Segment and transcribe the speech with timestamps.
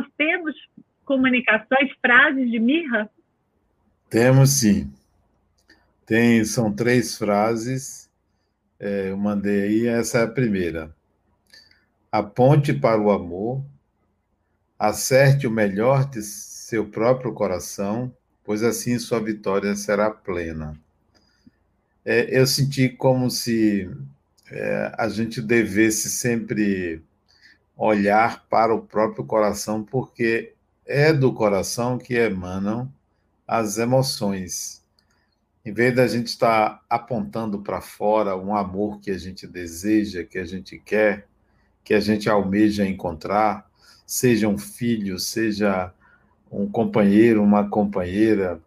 [0.00, 0.54] nós temos
[1.04, 3.10] comunicações, frases de mirra?
[4.08, 4.90] Temos sim.
[6.06, 8.08] Tem, são três frases.
[8.78, 10.94] É, eu mandei aí, essa é a primeira.
[12.10, 13.62] Aponte para o amor,
[14.78, 18.12] acerte o melhor de seu próprio coração,
[18.42, 20.80] pois assim sua vitória será plena.
[22.04, 23.88] É, eu senti como se
[24.50, 27.04] é, a gente devesse sempre
[27.80, 30.52] olhar para o próprio coração, porque
[30.84, 32.92] é do coração que emanam
[33.48, 34.84] as emoções.
[35.64, 40.36] Em vez da gente estar apontando para fora um amor que a gente deseja, que
[40.36, 41.26] a gente quer,
[41.82, 43.66] que a gente almeja encontrar,
[44.06, 45.90] seja um filho, seja
[46.52, 48.60] um companheiro, uma companheira,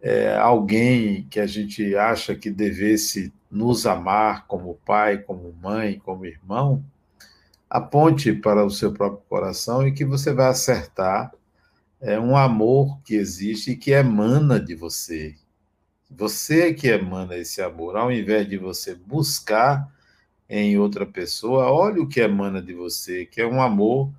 [0.00, 6.24] é, alguém que a gente acha que devesse nos amar como pai, como mãe, como
[6.24, 6.82] irmão,
[7.70, 11.32] aponte para o seu próprio coração e que você vai acertar
[12.00, 15.36] é, um amor que existe e que emana de você.
[16.10, 19.88] Você que emana esse amor, ao invés de você buscar
[20.48, 24.10] em outra pessoa, olha o que emana de você, que é um amor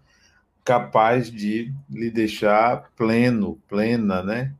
[0.64, 4.54] capaz de lhe deixar pleno, plena, né?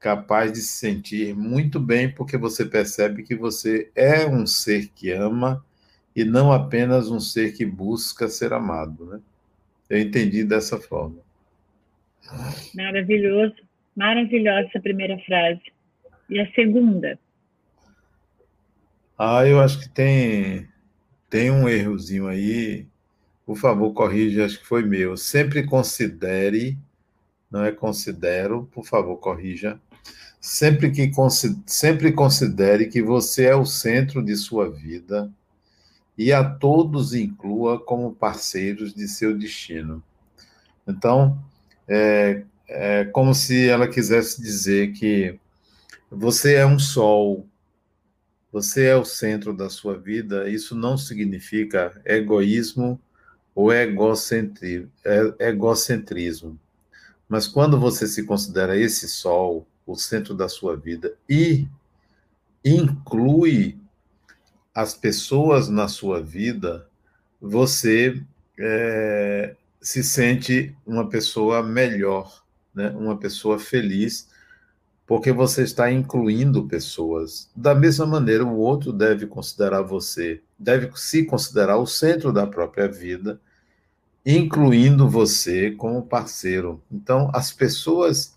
[0.00, 5.10] Capaz de se sentir muito bem, porque você percebe que você é um ser que
[5.10, 5.62] ama
[6.14, 9.20] e não apenas um ser que busca ser amado, né?
[9.88, 11.18] Eu entendi dessa forma.
[12.74, 13.56] Maravilhoso,
[13.96, 15.62] maravilhosa essa primeira frase.
[16.30, 17.18] E a segunda?
[19.18, 20.68] Ah, eu acho que tem
[21.28, 22.86] tem um errozinho aí
[23.44, 25.16] por favor, corrija, acho que foi meu.
[25.16, 26.78] Sempre considere,
[27.50, 29.80] não é considero, por favor, corrija.
[30.40, 31.10] Sempre que
[31.66, 35.30] sempre considere que você é o centro de sua vida
[36.16, 40.02] e a todos inclua como parceiros de seu destino.
[40.86, 41.38] Então,
[41.88, 45.38] é, é como se ela quisesse dizer que
[46.10, 47.46] você é um sol,
[48.52, 50.48] você é o centro da sua vida.
[50.48, 53.00] Isso não significa egoísmo
[53.54, 56.58] ou egocentrismo, é, egocentrismo.
[57.28, 61.66] Mas quando você se considera esse sol, o centro da sua vida, e
[62.62, 63.78] inclui
[64.74, 66.86] as pessoas na sua vida,
[67.40, 68.22] você
[68.58, 72.42] é, se sente uma pessoa melhor,
[72.74, 72.90] né?
[72.90, 74.28] uma pessoa feliz,
[75.06, 77.50] porque você está incluindo pessoas.
[77.54, 82.88] Da mesma maneira, o outro deve considerar você, deve se considerar o centro da própria
[82.88, 83.40] vida,
[84.24, 86.80] incluindo você como parceiro.
[86.90, 88.34] Então, as pessoas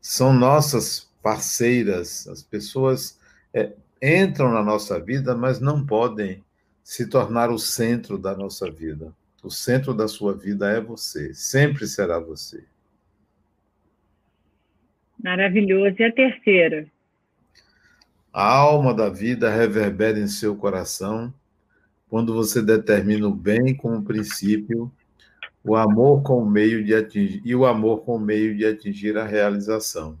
[0.00, 3.18] são nossas parceiras, as pessoas
[3.54, 3.72] é,
[4.02, 6.44] entram na nossa vida, mas não podem
[6.82, 9.12] se tornar o centro da nossa vida.
[9.42, 12.64] O centro da sua vida é você, sempre será você.
[15.22, 15.96] Maravilhoso.
[15.98, 16.86] E a terceira?
[18.32, 21.32] A alma da vida reverbera em seu coração
[22.08, 24.90] quando você determina o bem como princípio,
[25.62, 30.18] o amor como meio de atingir e o amor como meio de atingir a realização.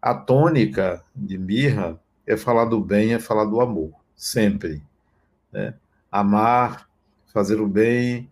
[0.00, 4.82] A tônica de Mirra é falar do bem, é falar do amor, sempre.
[5.52, 5.74] Né?
[6.10, 6.88] Amar,
[7.32, 8.30] fazer o bem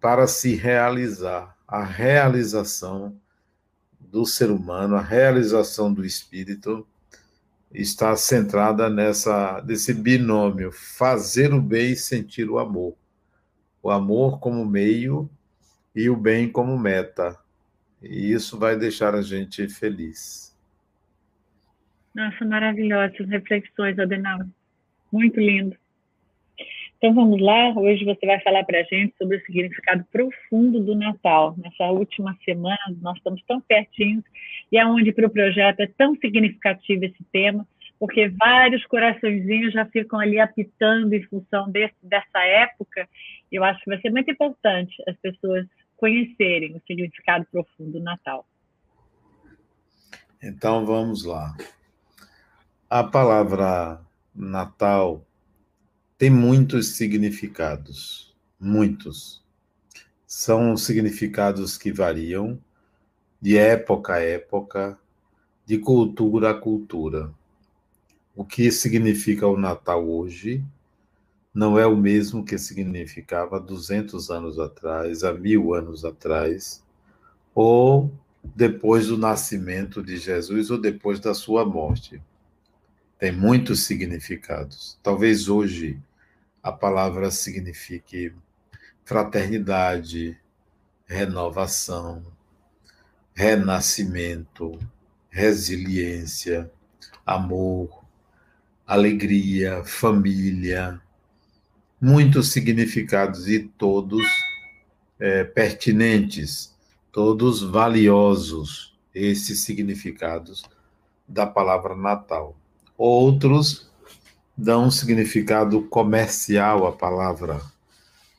[0.00, 3.18] para se realizar, a realização
[4.00, 6.86] do ser humano, a realização do espírito
[7.72, 12.96] está centrada nessa nesse binômio fazer o bem e sentir o amor.
[13.82, 15.30] O amor como meio
[15.94, 17.38] e o bem como meta.
[18.02, 20.56] E isso vai deixar a gente feliz.
[22.18, 24.40] Nossa, maravilhosas reflexões, Adenal.
[25.12, 25.76] Muito lindo.
[26.96, 30.96] Então vamos lá, hoje você vai falar para a gente sobre o significado profundo do
[30.96, 31.54] Natal.
[31.56, 34.24] Nessa última semana, nós estamos tão pertinhos
[34.72, 37.64] e é onde para o projeto é tão significativo esse tema,
[38.00, 43.08] porque vários coraçõezinhos já ficam ali apitando em função desse, dessa época.
[43.52, 48.44] Eu acho que vai ser muito importante as pessoas conhecerem o significado profundo do Natal.
[50.42, 51.54] Então vamos lá.
[52.90, 54.00] A palavra
[54.34, 55.22] Natal
[56.16, 59.44] tem muitos significados, muitos.
[60.26, 62.58] São significados que variam
[63.42, 64.98] de época a época,
[65.66, 67.30] de cultura a cultura.
[68.34, 70.64] O que significa o Natal hoje
[71.52, 76.82] não é o mesmo que significava 200 anos atrás, há mil anos atrás,
[77.54, 78.10] ou
[78.42, 82.22] depois do nascimento de Jesus ou depois da sua morte.
[83.18, 84.96] Tem muitos significados.
[85.02, 86.00] Talvez hoje
[86.62, 88.32] a palavra signifique
[89.04, 90.38] fraternidade,
[91.04, 92.24] renovação,
[93.34, 94.78] renascimento,
[95.30, 96.70] resiliência,
[97.26, 98.04] amor,
[98.86, 101.00] alegria, família,
[102.00, 104.24] muitos significados e todos
[105.18, 106.72] é, pertinentes,
[107.10, 110.62] todos valiosos, esses significados
[111.26, 112.56] da palavra Natal.
[112.98, 113.88] Outros
[114.56, 117.62] dão um significado comercial à palavra.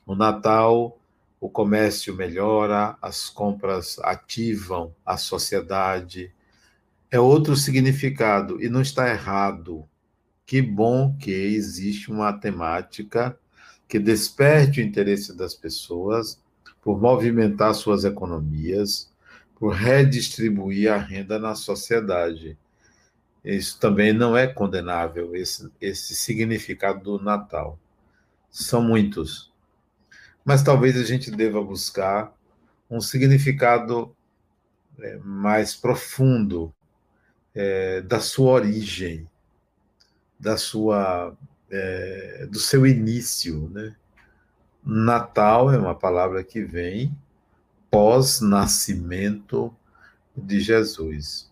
[0.06, 0.98] No Natal,
[1.40, 6.30] o comércio melhora, as compras ativam a sociedade.
[7.10, 9.88] É outro significado, e não está errado.
[10.44, 13.34] Que bom que existe uma temática
[13.88, 16.38] que desperte o interesse das pessoas
[16.82, 19.10] por movimentar suas economias,
[19.58, 22.58] por redistribuir a renda na sociedade.
[23.44, 27.78] Isso também não é condenável, esse, esse significado do Natal.
[28.50, 29.50] São muitos.
[30.44, 32.34] Mas talvez a gente deva buscar
[32.90, 34.14] um significado
[34.98, 36.74] é, mais profundo
[37.54, 39.28] é, da sua origem,
[40.38, 41.36] da sua,
[41.70, 43.94] é, do seu início, né?
[44.82, 47.14] Natal é uma palavra que vem
[47.90, 49.74] pós-nascimento
[50.34, 51.49] de Jesus.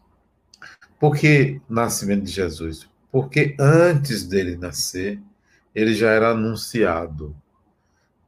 [0.98, 2.88] Por que nascimento de Jesus?
[3.10, 5.20] Porque antes dele nascer,
[5.74, 7.36] ele já era anunciado.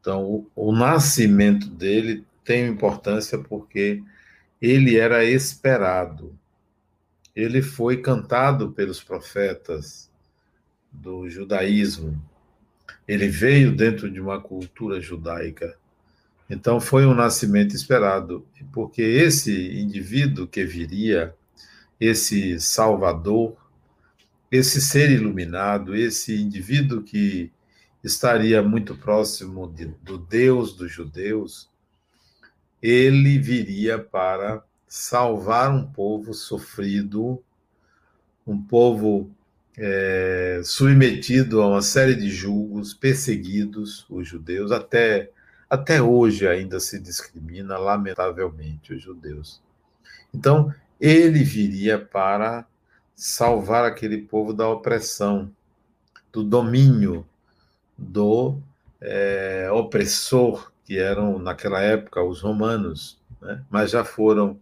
[0.00, 4.02] Então, o, o nascimento dele tem importância porque
[4.62, 6.34] ele era esperado.
[7.34, 10.11] Ele foi cantado pelos profetas
[10.93, 12.20] do judaísmo.
[13.06, 15.76] Ele veio dentro de uma cultura judaica.
[16.49, 21.34] Então, foi um nascimento esperado, porque esse indivíduo que viria
[22.00, 23.56] esse Salvador,
[24.50, 27.52] esse ser iluminado, esse indivíduo que
[28.02, 31.69] estaria muito próximo de, do Deus dos judeus,
[32.82, 37.43] ele viria para salvar um povo sofrido,
[38.46, 39.31] um povo
[39.76, 45.31] é, submetido a uma série de julgos, perseguidos, os judeus, até,
[45.69, 49.62] até hoje ainda se discrimina, lamentavelmente, os judeus.
[50.35, 52.67] Então, ele viria para
[53.17, 55.50] salvar aquele povo da opressão,
[56.32, 57.26] do domínio
[57.97, 58.58] do
[59.00, 63.62] é, opressor, que eram, naquela época, os romanos, né?
[63.70, 64.58] mas já foram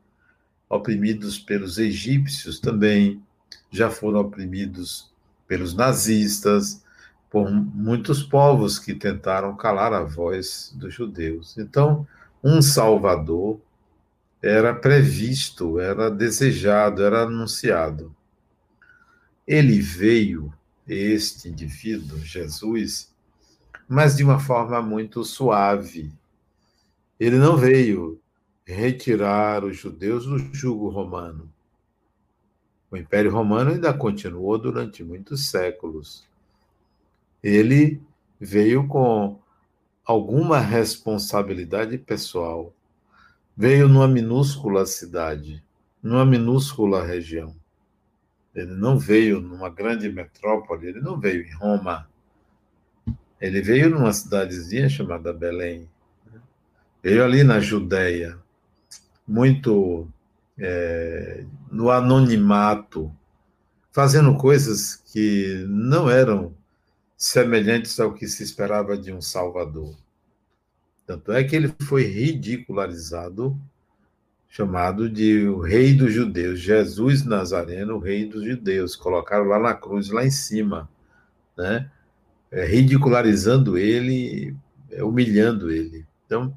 [0.68, 3.22] oprimidos pelos egípcios também,
[3.70, 5.10] já foram oprimidos
[5.46, 6.84] pelos nazistas,
[7.30, 11.56] por muitos povos que tentaram calar a voz dos judeus.
[11.58, 12.06] Então,
[12.42, 13.60] um salvador
[14.42, 18.14] era previsto, era desejado, era anunciado.
[19.46, 20.52] Ele veio,
[20.86, 23.12] este indivíduo, Jesus,
[23.88, 26.12] mas de uma forma muito suave.
[27.18, 28.20] Ele não veio
[28.64, 31.50] retirar os judeus do jugo romano.
[32.90, 36.26] O Império Romano ainda continuou durante muitos séculos.
[37.42, 38.00] Ele
[38.40, 39.38] veio com
[40.04, 42.72] alguma responsabilidade pessoal
[43.58, 45.60] veio numa minúscula cidade,
[46.00, 47.56] numa minúscula região.
[48.54, 52.08] Ele não veio numa grande metrópole, ele não veio em Roma.
[53.40, 55.90] Ele veio numa cidadezinha chamada Belém.
[57.02, 58.38] Veio ali na Judéia,
[59.26, 60.08] muito
[60.56, 63.12] é, no anonimato,
[63.90, 66.54] fazendo coisas que não eram
[67.16, 69.96] semelhantes ao que se esperava de um Salvador.
[71.08, 73.58] Tanto é que ele foi ridicularizado,
[74.46, 78.94] chamado de o rei dos judeus, Jesus Nazareno, o rei dos judeus.
[78.94, 80.86] Colocaram lá na cruz, lá em cima,
[81.56, 81.90] né?
[82.50, 84.54] É, ridicularizando ele,
[84.90, 86.04] é, humilhando ele.
[86.26, 86.54] Então,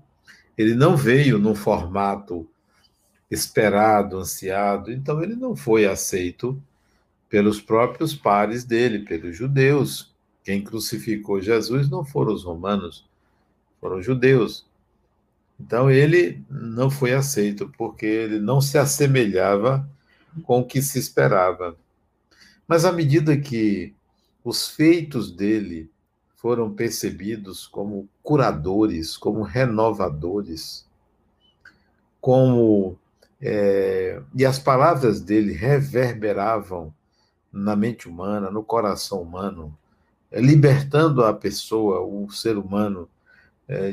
[0.58, 2.46] ele não veio num formato
[3.30, 6.62] esperado, ansiado, então ele não foi aceito
[7.30, 10.14] pelos próprios pares dele, pelos judeus.
[10.44, 13.10] Quem crucificou Jesus não foram os romanos,
[13.82, 14.66] foram judeus.
[15.60, 19.88] Então ele não foi aceito porque ele não se assemelhava
[20.44, 21.76] com o que se esperava.
[22.68, 23.94] Mas à medida que
[24.44, 25.90] os feitos dele
[26.38, 30.88] foram percebidos como curadores, como renovadores,
[32.20, 32.98] como
[33.42, 36.94] é, e as palavras dele reverberavam
[37.52, 39.76] na mente humana, no coração humano,
[40.32, 43.21] libertando a pessoa, o ser humano, é,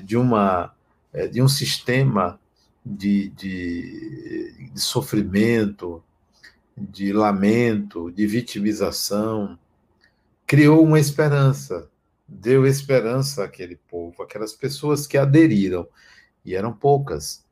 [0.01, 0.75] de, uma,
[1.13, 2.41] é, de um sistema
[2.85, 6.03] de, de, de sofrimento,
[6.77, 9.59] de lamento, de vitimização,
[10.47, 11.91] criou uma esperança,
[12.27, 15.87] deu esperança àquele povo, aquelas pessoas que aderiram,
[16.45, 17.45] e eram poucas,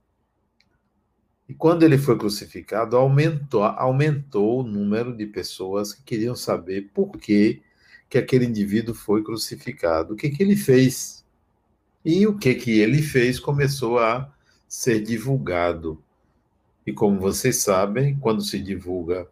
[1.49, 7.13] E quando ele foi crucificado, aumentou, aumentou o número de pessoas que queriam saber por
[7.13, 7.63] que,
[8.09, 11.25] que aquele indivíduo foi crucificado, o que, que ele fez.
[12.09, 14.33] E o que, que ele fez começou a
[14.69, 16.01] ser divulgado.
[16.87, 19.29] E como vocês sabem, quando se divulga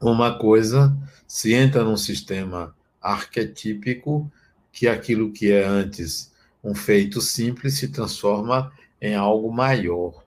[0.00, 0.96] uma coisa,
[1.26, 4.30] se entra num sistema arquetípico
[4.70, 6.32] que aquilo que é antes
[6.62, 10.24] um feito simples se transforma em algo maior.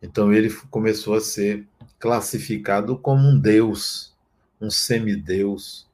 [0.00, 1.66] Então ele começou a ser
[1.98, 4.14] classificado como um deus,
[4.60, 5.88] um semideus,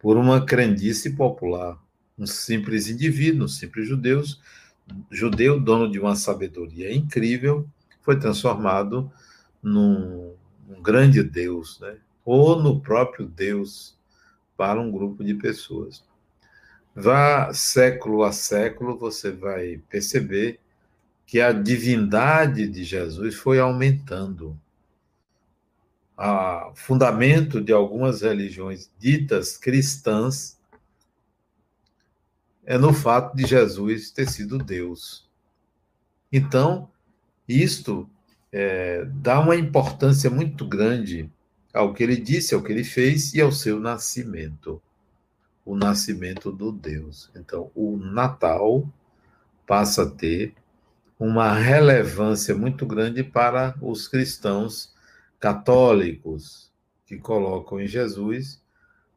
[0.00, 1.83] por uma crendice popular.
[2.18, 4.22] Um simples indivíduo, um simples judeu,
[5.10, 7.68] judeu, dono de uma sabedoria incrível,
[8.02, 9.10] foi transformado
[9.62, 10.34] num,
[10.82, 11.96] grande Deus, né?
[12.24, 13.96] ou no próprio Deus
[14.56, 16.04] para um grupo de pessoas.
[16.94, 20.60] Vá século a século, você vai perceber
[21.26, 24.58] que a divindade de Jesus foi aumentando.
[26.16, 30.56] O fundamento de algumas religiões ditas cristãs
[32.66, 35.28] é no fato de Jesus ter sido Deus.
[36.32, 36.90] Então,
[37.48, 38.08] isto
[38.50, 41.30] é, dá uma importância muito grande
[41.72, 44.80] ao que ele disse, ao que ele fez e ao seu nascimento
[45.64, 47.30] o nascimento do Deus.
[47.34, 48.86] Então, o Natal
[49.66, 50.54] passa a ter
[51.18, 54.92] uma relevância muito grande para os cristãos
[55.40, 56.70] católicos,
[57.06, 58.62] que colocam em Jesus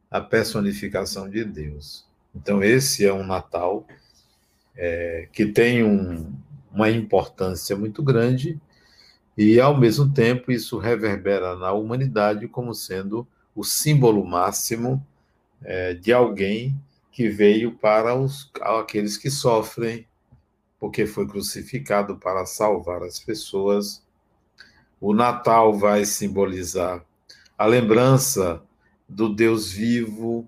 [0.09, 2.06] a personificação de Deus.
[2.35, 3.85] Então, esse é um Natal
[4.75, 6.31] é, que tem um,
[6.71, 8.59] uma importância muito grande
[9.37, 15.05] e, ao mesmo tempo, isso reverbera na humanidade como sendo o símbolo máximo
[15.63, 16.79] é, de alguém
[17.11, 20.07] que veio para os, aqueles que sofrem,
[20.79, 24.03] porque foi crucificado para salvar as pessoas.
[25.01, 27.03] O Natal vai simbolizar
[27.57, 28.61] a lembrança
[29.09, 30.47] do Deus vivo.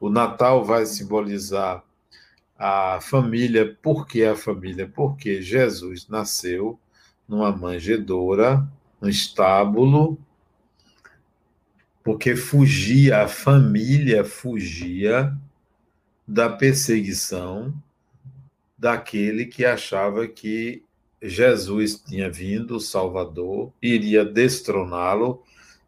[0.00, 1.82] O Natal vai simbolizar
[2.58, 3.76] a família.
[3.82, 4.90] Por que a família?
[4.92, 6.78] Porque Jesus nasceu
[7.28, 8.66] numa manjedoura,
[9.00, 10.18] no estábulo,
[12.02, 15.36] porque fugia, a família fugia
[16.26, 17.74] da perseguição
[18.78, 20.82] daquele que achava que
[21.20, 25.42] Jesus tinha vindo, o Salvador, iria destroná-lo,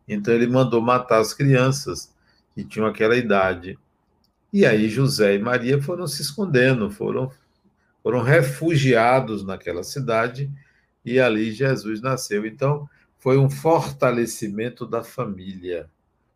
[0.09, 2.13] então ele mandou matar as crianças
[2.55, 3.79] que tinham aquela idade.
[4.53, 7.31] E aí José e Maria foram se escondendo, foram,
[8.03, 10.51] foram refugiados naquela cidade,
[11.05, 12.45] e ali Jesus nasceu.
[12.45, 12.89] Então,
[13.19, 15.89] foi um fortalecimento da família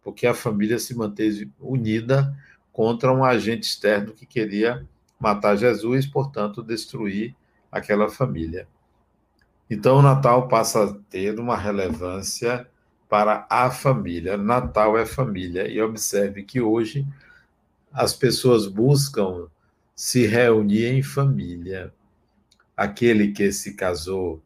[0.05, 2.37] porque a família se manteve unida
[2.71, 4.87] contra um agente externo que queria
[5.19, 7.35] matar Jesus, portanto, destruir
[7.73, 8.69] aquela família.
[9.71, 12.69] Então, o Natal passa a ter uma relevância
[13.09, 14.37] para a família.
[14.37, 15.67] Natal é família.
[15.67, 17.07] E observe que hoje
[17.95, 19.47] as pessoas buscam
[19.95, 21.93] se reunir em família.
[22.77, 24.43] Aquele que se casou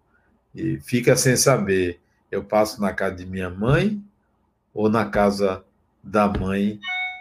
[0.55, 1.99] e fica sem saber,
[2.31, 4.03] eu passo na casa de minha mãe
[4.75, 5.65] ou na casa
[6.05, 6.79] da mãe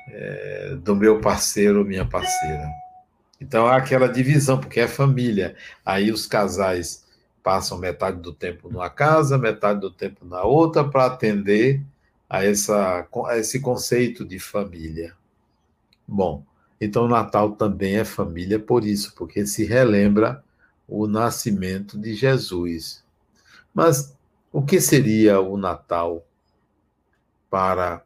[0.09, 2.67] é, do meu parceiro ou minha parceira.
[3.39, 5.55] Então há aquela divisão, porque é família.
[5.85, 7.05] Aí os casais
[7.41, 11.81] passam metade do tempo numa casa, metade do tempo na outra, para atender
[12.29, 15.15] a, essa, a esse conceito de família.
[16.07, 16.45] Bom,
[16.79, 20.43] então o Natal também é família por isso, porque se relembra
[20.87, 23.03] o nascimento de Jesus.
[23.73, 24.15] Mas
[24.51, 26.25] o que seria o Natal
[27.49, 28.03] para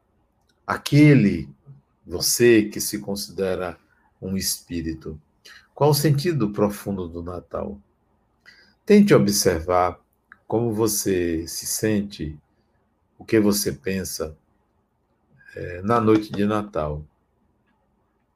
[0.66, 1.50] aquele,
[2.06, 3.78] você que se considera
[4.22, 5.20] um espírito.
[5.74, 7.80] Qual o sentido profundo do Natal?
[8.86, 10.00] Tente observar
[10.48, 12.38] como você se sente,
[13.18, 14.36] o que você pensa
[15.56, 17.06] é, na noite de Natal,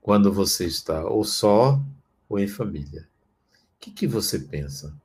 [0.05, 1.81] quando você está ou só
[2.29, 3.09] ou em família.
[3.51, 4.95] O que, que você pensa?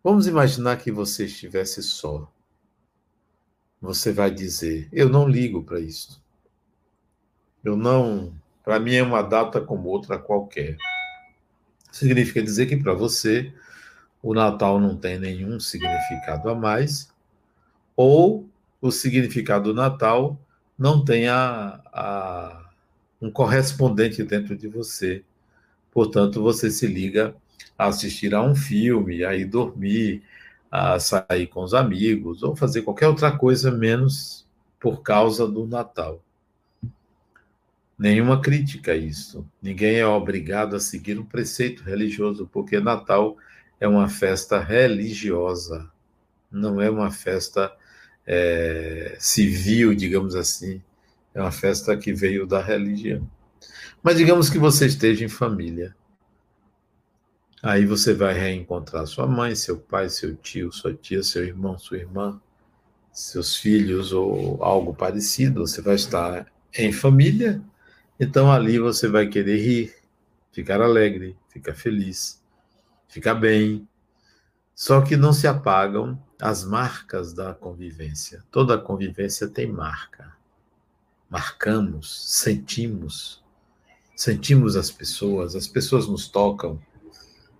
[0.00, 2.30] Vamos imaginar que você estivesse só
[3.80, 6.22] você vai dizer: Eu não ligo para isso.
[7.64, 8.32] Eu não.
[8.62, 10.76] Para mim é uma data como outra qualquer.
[11.90, 13.52] Significa dizer que para você
[14.22, 17.12] o Natal não tem nenhum significado a mais,
[17.96, 18.48] ou
[18.80, 20.38] o significado do Natal
[20.78, 22.67] não tem a, a,
[23.20, 25.22] um correspondente dentro de você.
[25.92, 27.34] Portanto, você se liga
[27.76, 30.22] a assistir a um filme, a ir dormir,
[30.70, 34.46] a sair com os amigos ou fazer qualquer outra coisa menos
[34.78, 36.22] por causa do Natal.
[37.98, 39.44] Nenhuma crítica a isso.
[39.60, 43.36] Ninguém é obrigado a seguir um preceito religioso, porque Natal
[43.80, 45.90] é uma festa religiosa,
[46.50, 47.72] não é uma festa
[48.26, 50.80] é, civil, digamos assim,
[51.38, 53.24] é uma festa que veio da religião.
[54.02, 55.94] Mas digamos que você esteja em família.
[57.62, 61.98] Aí você vai reencontrar sua mãe, seu pai, seu tio, sua tia, seu irmão, sua
[61.98, 62.40] irmã,
[63.12, 65.64] seus filhos ou algo parecido.
[65.64, 67.62] Você vai estar em família,
[68.18, 69.94] então ali você vai querer rir,
[70.50, 72.42] ficar alegre, ficar feliz,
[73.08, 73.88] ficar bem.
[74.74, 78.42] Só que não se apagam as marcas da convivência.
[78.50, 80.37] Toda convivência tem marca.
[81.30, 83.42] Marcamos, sentimos,
[84.16, 86.80] sentimos as pessoas, as pessoas nos tocam,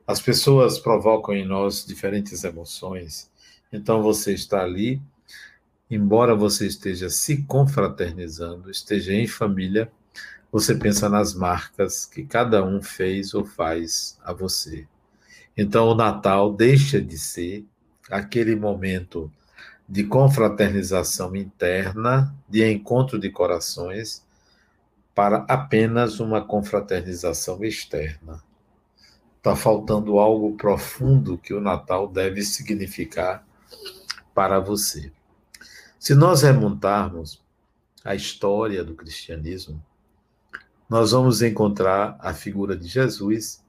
[0.06, 3.30] as pessoas provocam em nós diferentes emoções.
[3.70, 5.02] Então você está ali,
[5.90, 9.92] embora você esteja se confraternizando, esteja em família,
[10.50, 14.86] você pensa nas marcas que cada um fez ou faz a você.
[15.54, 17.66] Então o Natal deixa de ser
[18.10, 19.30] aquele momento
[19.88, 24.22] de confraternização interna, de encontro de corações,
[25.14, 28.42] para apenas uma confraternização externa.
[29.38, 33.46] Está faltando algo profundo que o Natal deve significar
[34.34, 35.10] para você.
[35.98, 37.42] Se nós remontarmos
[38.04, 39.82] a história do cristianismo,
[40.88, 43.62] nós vamos encontrar a figura de Jesus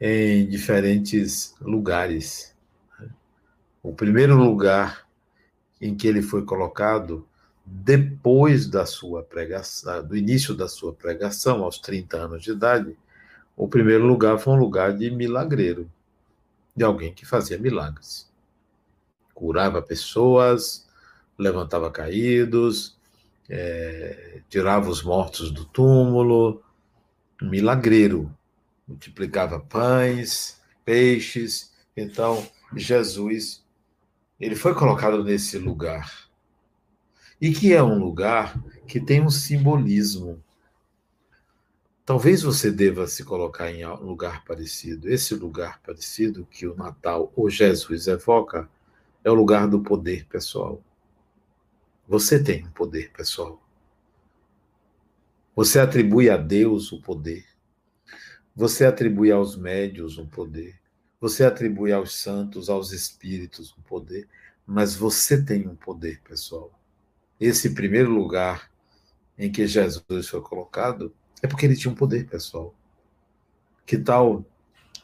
[0.00, 2.54] em diferentes lugares.
[3.82, 5.03] O primeiro lugar
[5.84, 7.28] em que ele foi colocado
[7.64, 12.96] depois da sua pregação, do início da sua pregação, aos 30 anos de idade,
[13.54, 15.90] o primeiro lugar foi um lugar de milagreiro,
[16.74, 18.30] de alguém que fazia milagres.
[19.34, 20.88] Curava pessoas,
[21.38, 22.96] levantava caídos,
[23.48, 26.62] é, tirava os mortos do túmulo,
[27.42, 28.34] milagreiro,
[28.88, 31.74] multiplicava pães, peixes.
[31.94, 33.63] Então, Jesus,
[34.38, 36.28] ele foi colocado nesse lugar.
[37.40, 40.42] E que é um lugar que tem um simbolismo.
[42.04, 45.08] Talvez você deva se colocar em um lugar parecido.
[45.08, 48.68] Esse lugar parecido que o Natal ou Jesus evoca
[49.22, 50.82] é o lugar do poder pessoal.
[52.06, 53.62] Você tem um poder pessoal.
[55.56, 57.46] Você atribui a Deus o poder.
[58.54, 60.83] Você atribui aos médios um poder.
[61.24, 64.28] Você atribui aos santos, aos espíritos um poder.
[64.66, 66.70] Mas você tem um poder pessoal.
[67.40, 68.70] Esse primeiro lugar
[69.38, 72.74] em que Jesus foi colocado é porque ele tinha um poder pessoal.
[73.86, 74.44] Que tal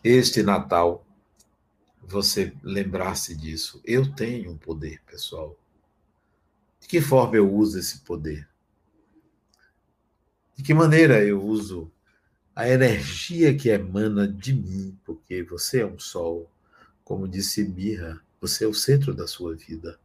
[0.05, 1.07] este Natal
[2.03, 3.81] você lembrar-se disso?
[3.83, 5.59] Eu tenho um poder pessoal.
[6.83, 8.47] De que forma eu uso esse poder?
[10.55, 11.91] De que maneira eu uso
[12.61, 16.51] a energia que emana de mim, porque você é um sol,
[17.03, 19.99] como disse Mirra, você é o centro da sua vida.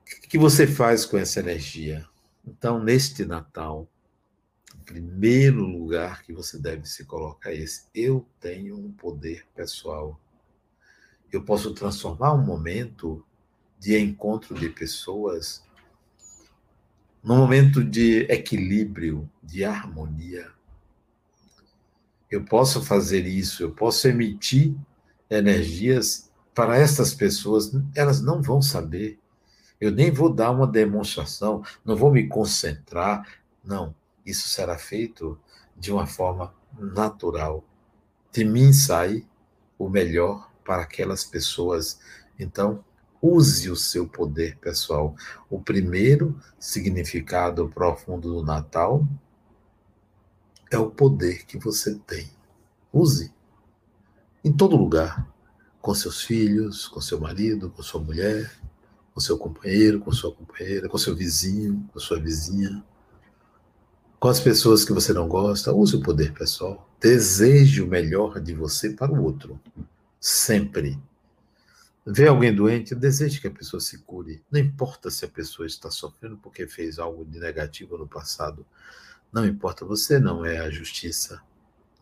[0.00, 2.08] O que você faz com essa energia?
[2.46, 3.88] Então, neste Natal,
[4.72, 10.20] o primeiro lugar que você deve se colocar é esse: eu tenho um poder pessoal.
[11.32, 13.26] Eu posso transformar um momento
[13.76, 15.63] de encontro de pessoas
[17.24, 20.52] num momento de equilíbrio, de harmonia.
[22.30, 24.74] Eu posso fazer isso, eu posso emitir
[25.30, 29.18] energias para essas pessoas, elas não vão saber.
[29.80, 33.26] Eu nem vou dar uma demonstração, não vou me concentrar.
[33.64, 35.38] Não, isso será feito
[35.76, 37.64] de uma forma natural.
[38.30, 39.26] De mim sai
[39.78, 41.98] o melhor para aquelas pessoas.
[42.38, 42.84] Então,
[43.24, 45.16] use o seu poder pessoal.
[45.48, 49.06] O primeiro significado profundo do Natal
[50.70, 52.30] é o poder que você tem.
[52.92, 53.32] Use
[54.44, 55.26] em todo lugar,
[55.80, 58.52] com seus filhos, com seu marido, com sua mulher,
[59.14, 62.84] com seu companheiro, com sua companheira, com seu vizinho, com sua vizinha,
[64.20, 65.72] com as pessoas que você não gosta.
[65.72, 66.90] Use o poder pessoal.
[67.00, 69.58] Deseje o melhor de você para o outro.
[70.20, 70.98] Sempre.
[72.06, 74.42] Vê alguém doente, deseje que a pessoa se cure.
[74.50, 78.66] Não importa se a pessoa está sofrendo porque fez algo de negativo no passado.
[79.32, 81.42] Não importa, você não é a justiça.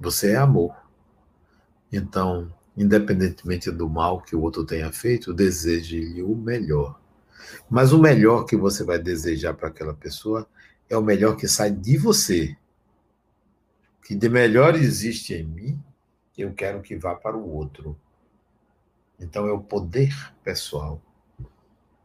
[0.01, 0.75] Você é amor.
[1.93, 7.01] Então, independentemente do mal que o outro tenha feito, deseje-lhe o melhor.
[7.71, 10.49] Mas o melhor que você vai desejar para aquela pessoa
[10.89, 12.57] é o melhor que sai de você.
[14.05, 15.83] Que de melhor existe em mim,
[16.37, 17.97] eu quero que vá para o outro.
[19.19, 21.01] Então é o poder pessoal.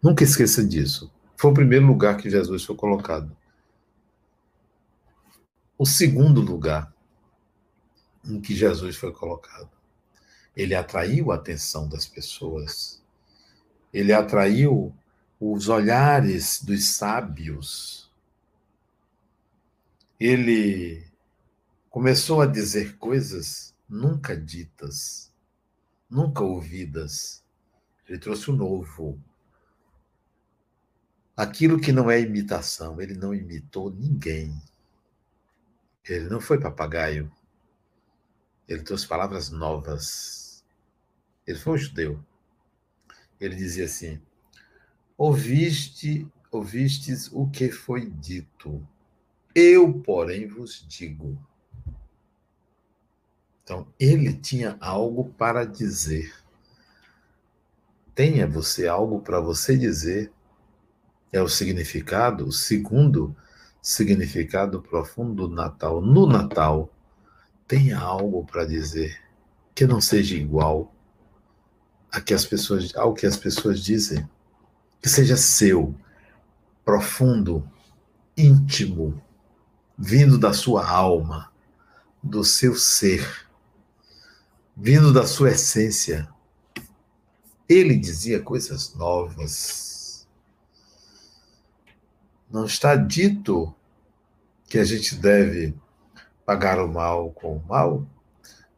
[0.02, 1.12] Nunca esqueça disso.
[1.36, 3.36] Foi o primeiro lugar que Jesus foi colocado.
[5.78, 6.93] O segundo lugar
[8.26, 9.70] em que Jesus foi colocado
[10.56, 13.02] Ele atraiu a atenção das pessoas.
[13.93, 14.93] Ele atraiu
[15.39, 18.12] os olhares dos sábios.
[20.20, 21.06] Ele
[21.89, 25.26] começou a dizer coisas nunca ditas,
[26.10, 27.43] nunca ouvidas.
[28.08, 29.22] Ele trouxe o novo.
[31.36, 34.60] Aquilo que não é imitação, ele não imitou ninguém.
[36.08, 37.32] Ele não foi papagaio.
[38.67, 40.65] Ele trouxe palavras novas.
[41.46, 42.24] Ele foi um judeu.
[43.39, 44.22] Ele dizia assim:
[45.17, 48.88] Ouviste, ouvistes o que foi dito.
[49.54, 51.38] Eu, porém, vos digo.
[53.67, 56.34] Então, ele tinha algo para dizer.
[58.15, 60.32] Tenha você algo para você dizer.
[61.34, 63.36] É o significado, o segundo
[63.82, 65.99] significado profundo do Natal.
[65.99, 66.89] No Natal,
[67.67, 69.21] tenha algo para dizer
[69.75, 70.95] que não seja igual
[72.10, 74.25] a que as pessoas, ao que as pessoas dizem,
[75.01, 75.93] que seja seu,
[76.86, 77.69] profundo,
[78.38, 79.21] íntimo,
[79.97, 81.51] vindo da sua alma,
[82.23, 83.46] do seu ser,
[84.79, 86.29] vindo da sua essência.
[87.67, 90.27] Ele dizia coisas novas.
[92.49, 93.73] Não está dito
[94.69, 95.75] que a gente deve
[96.45, 98.07] pagar o mal com o mal?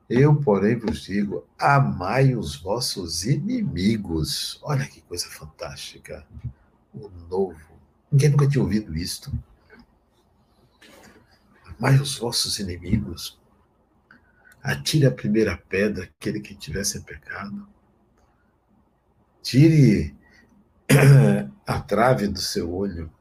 [0.10, 4.58] Eu, porém, vos digo: amai os vossos inimigos.
[4.64, 6.26] Olha que coisa fantástica.
[6.94, 7.60] O novo.
[8.12, 9.32] Ninguém nunca tinha ouvido isto.
[11.78, 13.39] Amai os vossos inimigos.
[14.62, 17.68] Atire a primeira pedra, aquele que tivesse pecado.
[19.42, 20.16] Tire
[21.66, 23.12] a trave do seu olho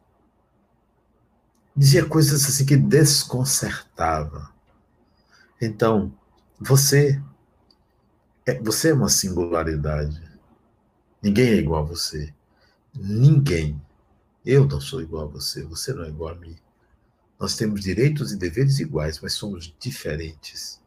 [1.79, 4.53] dizia coisas assim que desconcertava.
[5.63, 6.13] Então,
[6.59, 7.23] você
[8.45, 10.21] é, você é uma singularidade.
[11.23, 12.35] Ninguém é igual a você.
[12.93, 13.81] Ninguém.
[14.45, 16.57] Eu não sou igual a você, você não é igual a mim.
[17.39, 20.78] Nós temos direitos e deveres iguais, mas somos diferentes.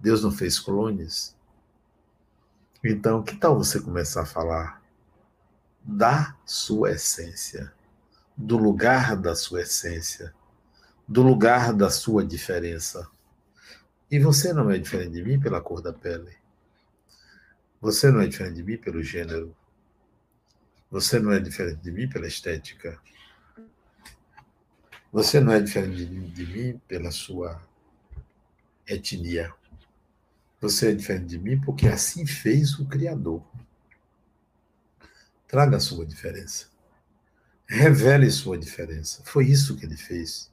[0.00, 1.34] Deus não fez clones.
[2.84, 4.82] Então, que tal você começar a falar
[5.82, 7.74] da sua essência?
[8.36, 10.34] do lugar da sua essência,
[11.08, 13.08] do lugar da sua diferença.
[14.10, 16.36] E você não é diferente de mim pela cor da pele.
[17.80, 19.56] Você não é diferente de mim pelo gênero.
[20.90, 23.00] Você não é diferente de mim pela estética.
[25.12, 27.60] Você não é diferente de, mim pela sua
[28.86, 29.52] etnia.
[30.60, 33.42] Você é diferente de mim porque assim fez o Criador.
[35.46, 36.66] Traga a sua diferença.
[37.66, 39.22] Revele sua diferença.
[39.24, 40.50] Foi isso que ele fez.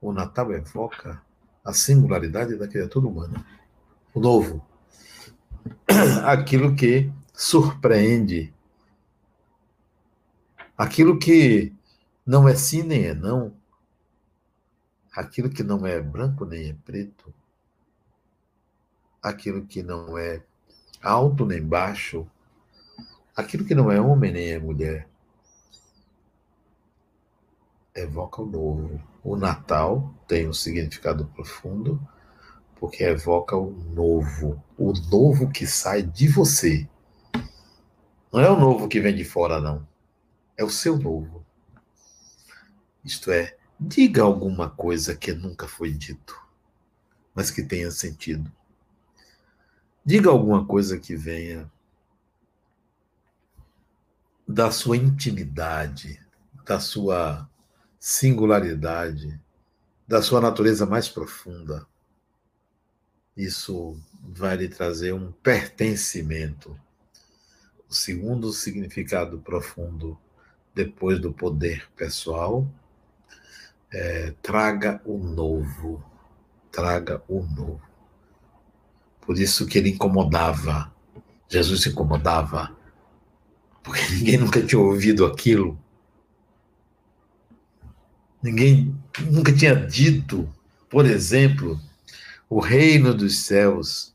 [0.00, 1.20] O Natal evoca
[1.64, 3.44] a singularidade da criatura humana.
[4.12, 4.64] O novo.
[6.24, 8.52] Aquilo que surpreende.
[10.76, 11.72] Aquilo que
[12.26, 13.54] não é sim nem é não.
[15.12, 17.32] Aquilo que não é branco nem é preto.
[19.24, 20.40] Aquilo que não é
[21.02, 22.24] alto nem baixo.
[23.34, 25.08] Aquilo que não é homem nem é mulher
[27.94, 29.00] evoca o novo.
[29.22, 32.00] O Natal tem um significado profundo
[32.76, 36.86] porque evoca o novo, o novo que sai de você.
[38.32, 39.86] Não é o novo que vem de fora, não.
[40.56, 41.46] É o seu novo.
[43.04, 46.36] Isto é, diga alguma coisa que nunca foi dito,
[47.34, 48.50] mas que tenha sentido.
[50.06, 51.70] Diga alguma coisa que venha
[54.46, 56.20] da sua intimidade,
[56.66, 57.48] da sua
[57.98, 59.40] singularidade,
[60.06, 61.86] da sua natureza mais profunda.
[63.34, 66.78] Isso vai lhe trazer um pertencimento.
[67.88, 70.18] O segundo significado profundo,
[70.74, 72.70] depois do poder pessoal,
[73.90, 76.04] é, traga o novo.
[76.70, 77.93] Traga o novo.
[79.24, 80.92] Por isso que ele incomodava.
[81.48, 82.76] Jesus se incomodava.
[83.82, 85.78] Porque ninguém nunca tinha ouvido aquilo.
[88.42, 88.94] Ninguém
[89.30, 90.46] nunca tinha dito,
[90.90, 91.80] por exemplo,
[92.48, 94.14] o reino dos céus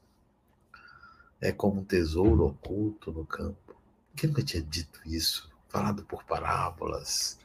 [1.42, 3.76] é como um tesouro oculto no campo.
[4.16, 5.50] Quem nunca tinha dito isso?
[5.68, 7.40] Falado por parábolas,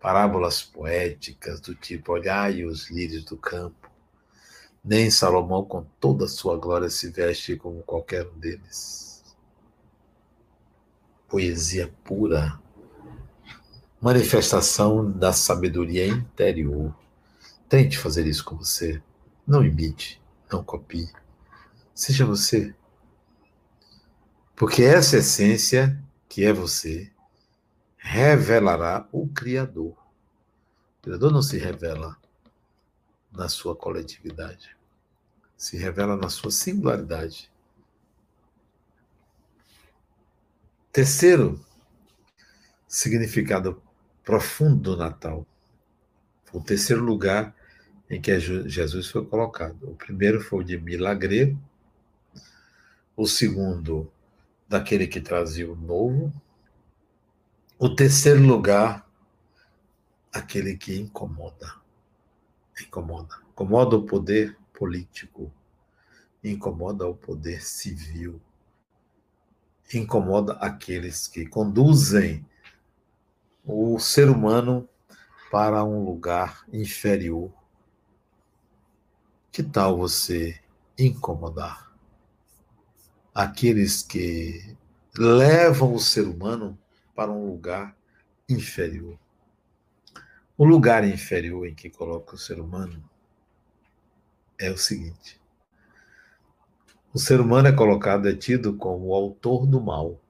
[0.00, 3.90] parábolas poéticas do tipo: olhai os lírios do campo.
[4.86, 9.24] Nem Salomão, com toda a sua glória, se veste como qualquer um deles.
[11.28, 12.60] Poesia pura
[14.00, 16.96] manifestação da sabedoria interior.
[17.68, 19.02] Tente fazer isso com você.
[19.44, 20.22] Não imite,
[20.52, 21.10] não copie.
[21.92, 22.72] Seja você.
[24.54, 27.10] Porque essa essência, que é você,
[27.96, 29.96] revelará o Criador.
[30.98, 32.16] O Criador não se revela
[33.32, 34.75] na sua coletividade,
[35.56, 37.50] se revela na sua singularidade.
[40.92, 41.64] Terceiro
[42.86, 43.82] significado
[44.24, 45.46] profundo do Natal.
[46.52, 47.54] O terceiro lugar
[48.08, 49.90] em que Jesus foi colocado.
[49.90, 51.58] O primeiro foi o de milagreiro,
[53.16, 54.10] o segundo,
[54.68, 56.32] daquele que trazia o novo,
[57.78, 59.06] o terceiro lugar,
[60.32, 61.74] aquele que incomoda.
[62.80, 63.36] Incomoda.
[63.50, 65.50] Incomoda o poder político,
[66.44, 68.40] incomoda o poder civil,
[69.92, 72.46] incomoda aqueles que conduzem
[73.64, 74.88] o ser humano
[75.50, 77.50] para um lugar inferior.
[79.50, 80.60] Que tal você
[80.98, 81.90] incomodar
[83.34, 84.76] aqueles que
[85.16, 86.78] levam o ser humano
[87.14, 87.96] para um lugar
[88.48, 89.18] inferior?
[90.58, 93.02] O lugar inferior em que coloca o ser humano
[94.58, 95.40] é o seguinte:
[97.16, 100.20] o ser humano é colocado, é tido como o autor do mal.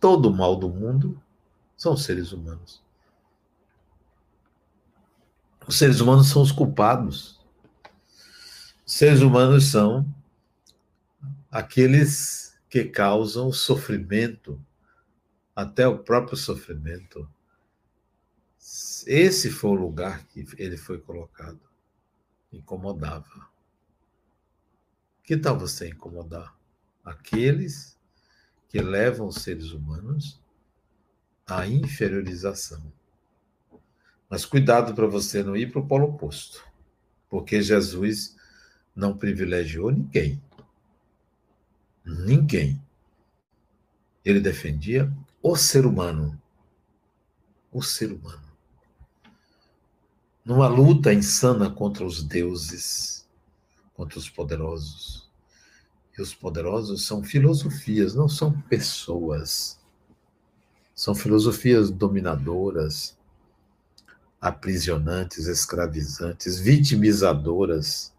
[0.00, 1.20] Todo o mal do mundo
[1.76, 2.82] são seres humanos.
[5.66, 7.38] Os seres humanos são os culpados.
[8.86, 10.06] Os seres humanos são
[11.50, 14.58] aqueles que causam sofrimento,
[15.54, 17.28] até o próprio sofrimento.
[19.06, 21.67] Esse foi o lugar que ele foi colocado.
[22.52, 23.48] Incomodava.
[25.22, 26.56] Que tal você incomodar
[27.04, 27.98] aqueles
[28.68, 30.40] que levam os seres humanos
[31.46, 32.92] à inferiorização?
[34.28, 36.64] Mas cuidado para você não ir para o polo oposto,
[37.28, 38.36] porque Jesus
[38.94, 40.42] não privilegiou ninguém.
[42.04, 42.82] Ninguém.
[44.24, 46.40] Ele defendia o ser humano.
[47.70, 48.47] O ser humano.
[50.48, 53.18] Numa luta insana contra os deuses
[53.98, 55.28] contra os poderosos.
[56.16, 59.76] E os poderosos são filosofias, não são pessoas.
[60.94, 63.18] São filosofias dominadoras,
[64.40, 68.14] aprisionantes, escravizantes, vitimizadoras.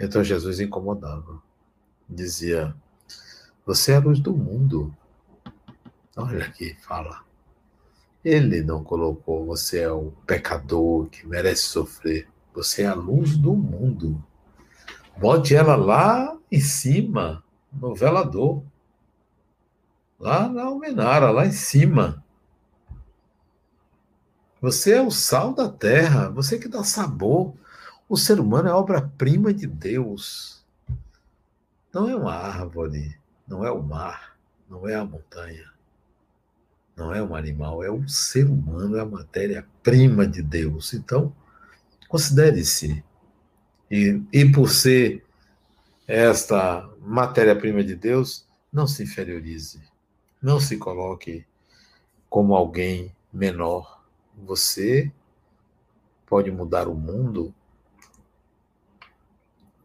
[0.00, 1.42] Então Jesus incomodava.
[2.08, 2.74] Dizia:
[3.66, 4.94] Você é a luz do mundo.
[6.16, 7.29] Olha aqui, fala.
[8.24, 12.28] Ele não colocou você é o pecador que merece sofrer.
[12.52, 14.22] Você é a luz do mundo.
[15.16, 18.62] Bote ela lá em cima, no velador.
[20.18, 22.22] Lá na almenara, lá em cima.
[24.60, 27.54] Você é o sal da terra, você que dá sabor.
[28.06, 30.62] O ser humano é obra-prima de Deus.
[31.92, 34.36] Não é uma árvore, não é o mar,
[34.68, 35.72] não é a montanha,
[37.00, 40.92] não é um animal, é o ser humano, é a matéria-prima de Deus.
[40.92, 41.34] Então,
[42.08, 43.02] considere-se
[43.90, 45.24] e, e por ser
[46.06, 49.82] esta matéria-prima de Deus, não se inferiorize.
[50.42, 51.46] Não se coloque
[52.28, 54.04] como alguém menor.
[54.36, 55.10] Você
[56.26, 57.54] pode mudar o mundo.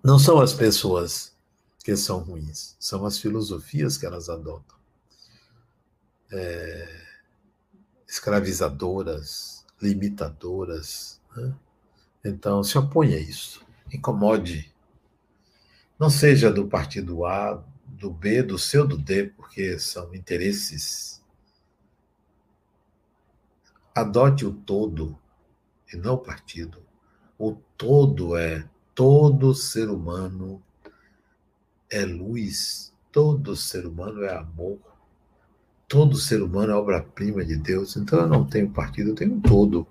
[0.03, 1.33] Não são as pessoas
[1.83, 4.75] que são ruins, são as filosofias que elas adotam.
[6.31, 7.04] É,
[8.15, 11.21] escravizadoras, limitadoras.
[11.35, 11.53] Né?
[12.23, 14.73] Então, se oponha a isso incomode.
[15.97, 21.23] Não seja do partido A, do B, do C ou do D, porque são interesses.
[23.93, 25.17] Adote o todo
[25.91, 26.83] e não o partido.
[27.37, 30.61] O todo é todo ser humano
[31.89, 34.79] é luz, todo ser humano é amor,
[35.87, 37.95] todo ser humano é obra-prima de Deus.
[37.95, 39.87] Então eu não tenho partido, eu tenho um todo.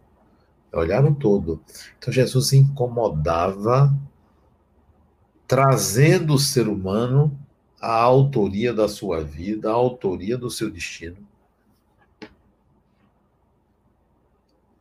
[0.72, 1.61] Olharam todo.
[1.98, 3.94] Então Jesus incomodava,
[5.46, 7.38] trazendo o ser humano
[7.80, 11.16] à autoria da sua vida, à autoria do seu destino.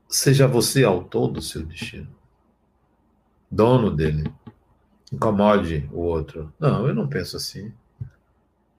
[0.09, 2.07] Seja você autor do seu destino,
[3.49, 4.31] dono dele.
[5.11, 6.51] Incomode o outro.
[6.59, 7.71] Não, eu não penso assim.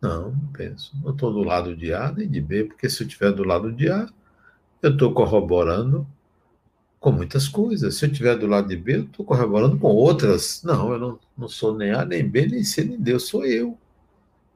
[0.05, 0.95] Não, não penso.
[1.03, 3.73] Não estou do lado de A nem de B, porque se eu estiver do lado
[3.73, 4.07] de A,
[4.83, 6.07] eu estou corroborando
[7.01, 7.97] com muitas coisas.
[7.97, 10.63] Se eu estiver do lado de B, eu estou corroborando com outras.
[10.63, 13.47] Não, eu não, não sou nem A, nem B, nem C, nem D, eu sou
[13.47, 13.79] eu.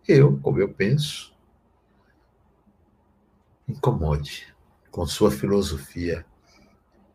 [0.06, 1.32] Eu, como eu penso.
[3.66, 4.54] Incomode
[4.90, 6.26] com sua filosofia,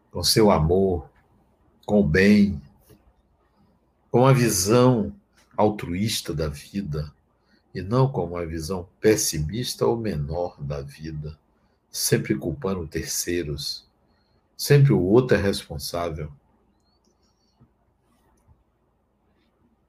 [0.09, 1.07] com seu amor,
[1.85, 2.59] com o bem,
[4.09, 5.13] com a visão
[5.55, 7.13] altruísta da vida.
[7.73, 11.39] E não com uma visão pessimista ou menor da vida,
[11.89, 13.89] sempre culpando terceiros.
[14.55, 16.31] Sempre o outro é responsável.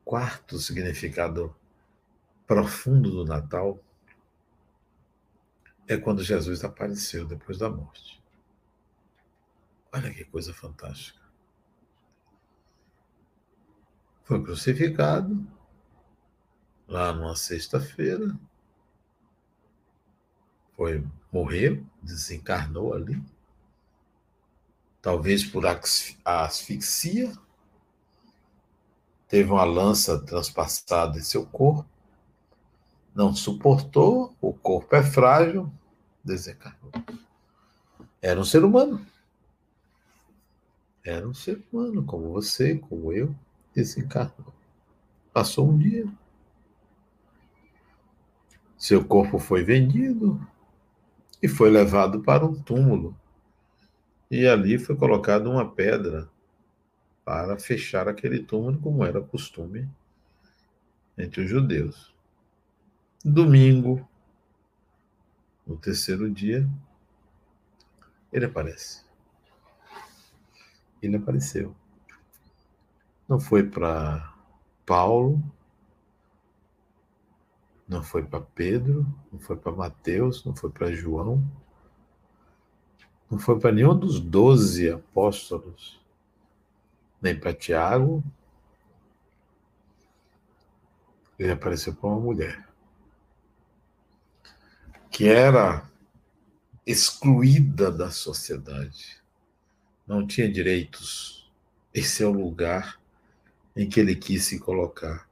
[0.05, 1.55] Quarto significado
[2.47, 3.79] profundo do Natal
[5.87, 8.23] é quando Jesus apareceu depois da morte.
[9.92, 11.23] Olha que coisa fantástica.
[14.25, 15.47] Foi crucificado
[16.88, 18.37] lá numa sexta-feira.
[20.77, 23.20] Foi morreu, desencarnou ali.
[25.03, 25.64] Talvez por
[26.25, 27.33] asfixia.
[29.29, 31.88] Teve uma lança transpassada em seu corpo.
[33.14, 35.73] Não suportou, o corpo é frágil,
[36.23, 36.90] desencarnou.
[38.20, 39.05] Era um ser humano.
[41.05, 43.35] Era um ser humano, como você, como eu,
[43.75, 44.53] desencarnou.
[45.33, 46.07] Passou um dia.
[48.77, 50.41] Seu corpo foi vendido
[51.43, 53.17] e foi levado para um túmulo.
[54.31, 56.29] E ali foi colocada uma pedra
[57.25, 59.89] para fechar aquele túmulo, como era costume
[61.17, 62.15] entre os judeus.
[63.25, 64.07] Domingo,
[65.67, 66.69] no terceiro dia,
[68.33, 69.05] ele aparece
[71.07, 71.75] ele apareceu.
[73.29, 74.35] Não foi para
[74.85, 75.43] Paulo,
[77.88, 81.44] não foi para Pedro, não foi para Mateus, não foi para João,
[83.31, 86.01] não foi para nenhum dos doze apóstolos,
[87.20, 88.23] nem para Tiago.
[91.38, 92.68] Ele apareceu para uma mulher
[95.11, 95.88] que era
[96.87, 99.25] excluída da sociedade
[100.07, 101.51] não tinha direitos.
[101.92, 103.01] Esse é o lugar
[103.77, 105.29] em que ele quis se colocar.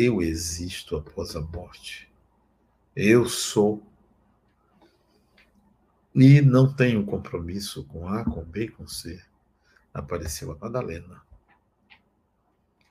[0.00, 2.08] Eu existo após a morte.
[2.94, 3.82] Eu sou.
[6.14, 9.20] E não tenho compromisso com A, com B, com C.
[9.92, 11.20] Apareceu a Madalena.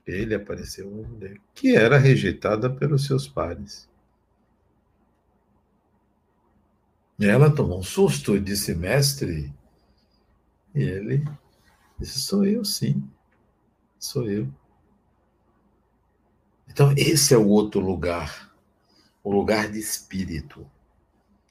[0.05, 3.89] Ele apareceu uma mulher que era rejeitada pelos seus pares.
[7.17, 9.53] Ela tomou um susto e disse: Mestre,
[10.75, 11.25] e ele
[11.97, 13.09] disse: Sou eu, sim.
[13.97, 14.53] Sou eu.
[16.77, 18.53] Então, esse é o outro lugar,
[19.23, 20.63] o lugar de espírito.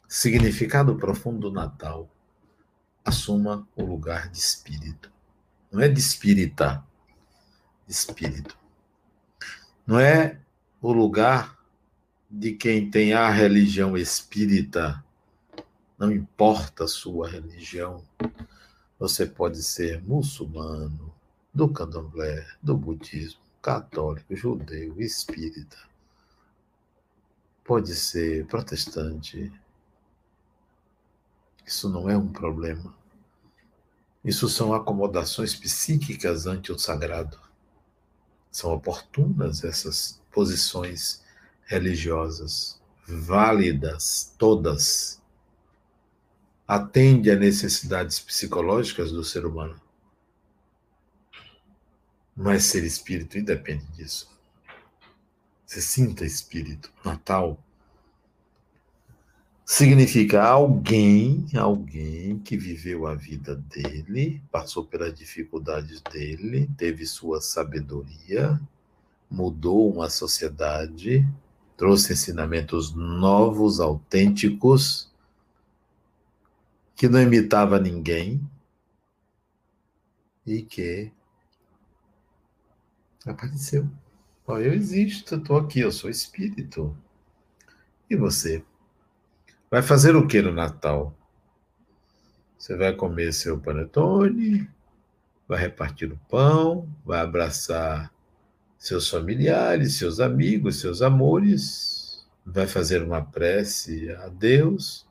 [0.07, 2.09] Significado profundo do Natal.
[3.05, 5.11] Assuma o lugar de espírito.
[5.69, 6.81] Não é de espírita,
[7.89, 8.57] de espírito.
[9.85, 10.39] Não é
[10.81, 11.59] o lugar
[12.31, 15.05] de quem tem a religião espírita,
[15.99, 18.05] não importa a sua religião,
[18.97, 21.13] você pode ser muçulmano,
[21.53, 25.77] do candomblé, do budismo, católico, judeu, espírita.
[27.65, 29.53] Pode ser protestante.
[31.67, 32.95] Isso não é um problema.
[34.25, 37.41] Isso são acomodações psíquicas ante o sagrado.
[38.53, 41.25] São oportunas essas posições
[41.65, 45.21] religiosas, válidas todas
[46.69, 49.81] atende a necessidades psicológicas do ser humano.
[52.37, 54.29] Mas ser espírito independe disso.
[55.65, 56.93] Você sinta espírito.
[57.05, 57.59] Natal
[59.65, 68.61] significa alguém, alguém que viveu a vida dele, passou pelas dificuldades dele, teve sua sabedoria,
[69.29, 71.29] mudou uma sociedade,
[71.77, 75.11] trouxe ensinamentos novos, autênticos
[76.95, 78.41] que não imitava ninguém
[80.47, 81.11] e que
[83.27, 83.89] apareceu.
[84.47, 86.97] Oh, eu existo, estou aqui, eu sou espírito.
[88.09, 88.65] E você?
[89.71, 91.17] Vai fazer o que no Natal?
[92.57, 94.69] Você vai comer seu panetone,
[95.47, 98.13] vai repartir o pão, vai abraçar
[98.79, 105.07] seus familiares, seus amigos, seus amores, vai fazer uma prece a Deus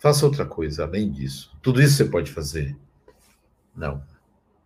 [0.00, 1.54] Faça outra coisa além disso.
[1.60, 2.74] Tudo isso você pode fazer?
[3.76, 4.02] Não.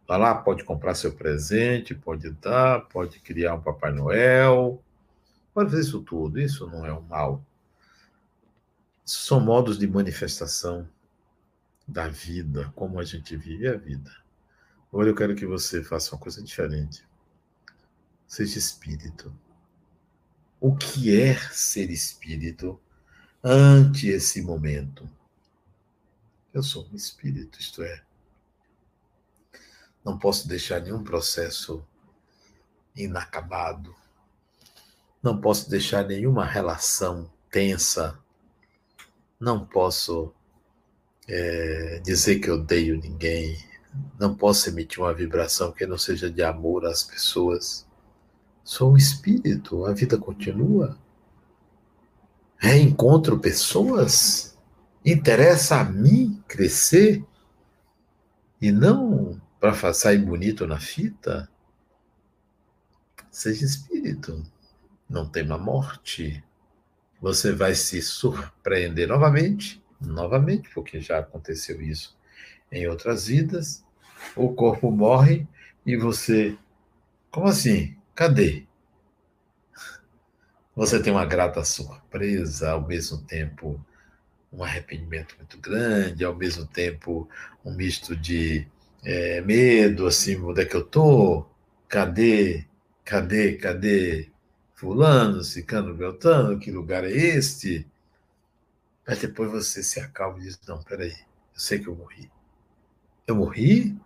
[0.06, 4.82] Vá lá, pode comprar seu presente, pode dar, pode criar um Papai Noel,
[5.52, 6.38] pode fazer isso tudo.
[6.38, 7.44] Isso não é um mal.
[9.04, 10.88] Isso são modos de manifestação
[11.86, 14.10] da vida, como a gente vive a vida.
[14.92, 17.06] Agora eu quero que você faça uma coisa diferente.
[18.26, 19.34] Seja espírito.
[20.60, 22.80] O que é ser espírito
[23.42, 25.08] ante esse momento?
[26.52, 28.02] Eu sou um espírito, isto é,
[30.04, 31.82] não posso deixar nenhum processo
[32.94, 33.94] inacabado.
[35.22, 38.18] Não posso deixar nenhuma relação tensa.
[39.40, 40.32] Não posso
[41.26, 43.56] é, dizer que odeio ninguém.
[44.18, 47.86] Não posso emitir uma vibração que não seja de amor às pessoas.
[48.62, 50.98] Sou um espírito, a vida continua.
[52.58, 54.58] Reencontro pessoas.
[55.04, 57.24] Interessa a mim crescer
[58.60, 59.40] e não
[59.72, 61.48] para sair bonito na fita.
[63.30, 64.42] Seja espírito,
[65.08, 66.44] não tema morte.
[67.18, 72.14] Você vai se surpreender novamente, novamente, porque já aconteceu isso
[72.70, 73.82] em outras vidas.
[74.36, 75.48] O corpo morre
[75.86, 76.58] e você.
[77.30, 77.96] Como assim?
[78.14, 78.66] Cadê?
[80.76, 83.82] Você tem uma grata surpresa, ao mesmo tempo
[84.52, 87.28] um arrependimento muito grande, ao mesmo tempo
[87.64, 88.68] um misto de
[89.04, 91.46] é, medo, assim, onde é que eu tô?
[91.88, 92.66] Cadê?
[93.04, 93.56] Cadê?
[93.56, 94.30] Cadê?
[94.74, 97.86] Fulano, Cicano, Beltano, que lugar é este?
[99.06, 102.30] Mas depois você se acalma e diz: Não, peraí, eu sei que eu morri.
[103.26, 103.96] Eu morri?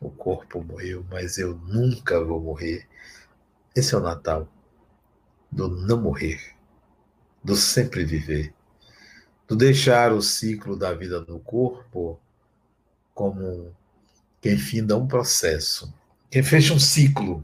[0.00, 2.86] O corpo morreu, mas eu nunca vou morrer.
[3.74, 4.48] Esse é o Natal
[5.50, 6.40] do não morrer,
[7.42, 8.52] do sempre viver,
[9.46, 12.20] do deixar o ciclo da vida no corpo
[13.14, 13.74] como
[14.44, 15.90] quem finda um processo,
[16.30, 17.42] quem fecha um ciclo.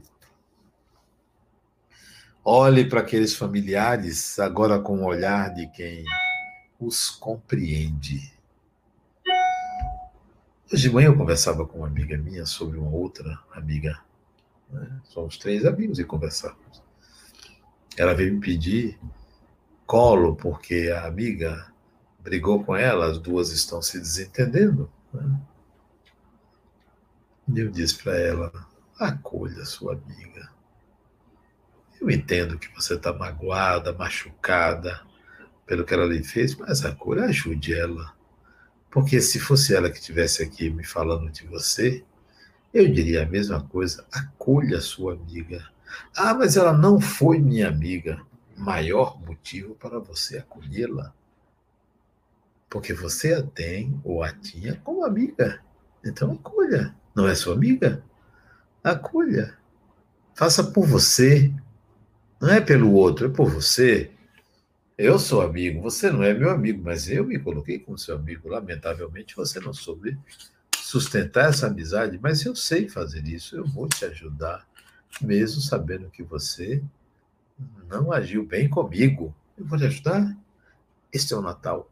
[2.45, 6.05] Olhe para aqueles familiares agora com o olhar de quem
[6.79, 8.31] os compreende.
[10.71, 13.99] Hoje de manhã eu conversava com uma amiga minha sobre uma outra amiga.
[14.69, 15.01] Né?
[15.05, 16.83] Somos três amigos e conversávamos.
[17.97, 18.99] Ela veio me pedir
[19.87, 21.73] colo porque a amiga
[22.19, 24.87] brigou com ela, as duas estão se desentendendo.
[25.11, 25.41] Né?
[27.55, 28.51] Eu disse para ela:
[28.99, 30.49] acolha sua amiga.
[31.99, 35.01] Eu entendo que você está magoada, machucada
[35.65, 38.13] pelo que ela lhe fez, mas acolha, ajude ela.
[38.89, 42.03] Porque se fosse ela que estivesse aqui me falando de você,
[42.73, 45.65] eu diria a mesma coisa: acolha sua amiga.
[46.15, 48.21] Ah, mas ela não foi minha amiga.
[48.57, 51.13] Maior motivo para você acolhê-la.
[52.69, 55.61] Porque você a tem ou a tinha como amiga.
[56.03, 56.95] Então acolha.
[57.15, 58.03] Não é sua amiga?
[58.83, 59.57] Acolha.
[60.33, 61.53] Faça por você.
[62.39, 64.11] Não é pelo outro, é por você.
[64.97, 68.49] Eu sou amigo, você não é meu amigo, mas eu me coloquei como seu amigo.
[68.49, 70.17] Lamentavelmente, você não soube
[70.75, 74.67] sustentar essa amizade, mas eu sei fazer isso, eu vou te ajudar,
[75.21, 76.83] mesmo sabendo que você
[77.87, 79.35] não agiu bem comigo.
[79.57, 80.37] Eu vou te ajudar.
[81.13, 81.89] Este é o Natal.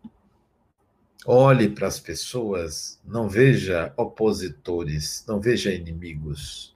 [1.26, 6.74] Olhe para as pessoas, não veja opositores, não veja inimigos,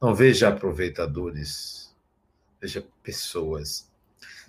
[0.00, 1.96] não veja aproveitadores,
[2.60, 3.90] veja pessoas,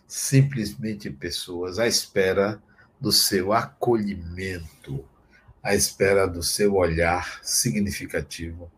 [0.05, 2.61] simplesmente pessoas à espera
[2.99, 5.05] do seu acolhimento,
[5.63, 8.69] à espera do seu olhar significativo.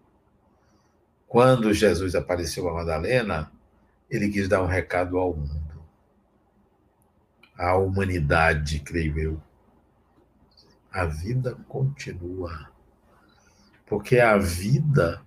[1.28, 3.52] Quando Jesus apareceu a Madalena,
[4.08, 5.84] ele quis dar um recado ao mundo,
[7.58, 9.42] à humanidade, creio eu
[10.92, 12.70] a vida continua.
[13.86, 15.22] Porque a vida,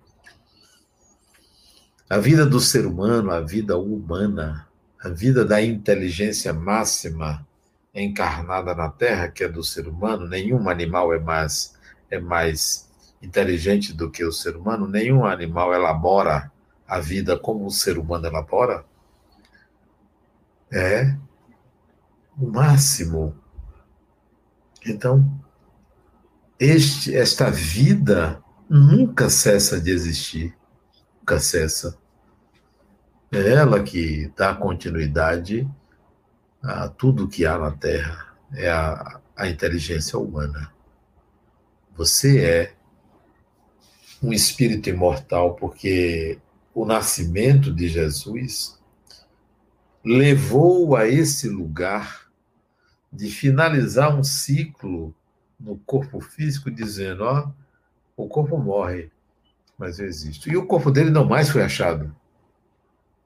[2.09, 4.67] a vida do ser humano, a vida humana,
[5.03, 7.45] a vida da inteligência máxima
[7.93, 11.75] encarnada na Terra, que é do ser humano, nenhum animal é mais,
[12.09, 12.91] é mais
[13.21, 16.51] inteligente do que o ser humano, nenhum animal elabora
[16.87, 18.85] a vida como o ser humano elabora.
[20.71, 21.15] É
[22.37, 23.35] o máximo.
[24.85, 25.44] Então,
[26.59, 30.55] este, esta vida nunca cessa de existir,
[31.19, 31.97] nunca cessa.
[33.31, 35.69] É ela que dá continuidade
[36.61, 40.71] a tudo que há na Terra, é a, a inteligência humana.
[41.95, 42.75] Você é
[44.21, 46.39] um espírito imortal porque
[46.73, 48.79] o nascimento de Jesus
[50.03, 52.29] levou a esse lugar
[53.11, 55.15] de finalizar um ciclo
[55.59, 57.51] no corpo físico, dizendo: ó,
[58.15, 59.11] o corpo morre,
[59.77, 60.49] mas eu existo.
[60.49, 62.15] E o corpo dele não mais foi achado.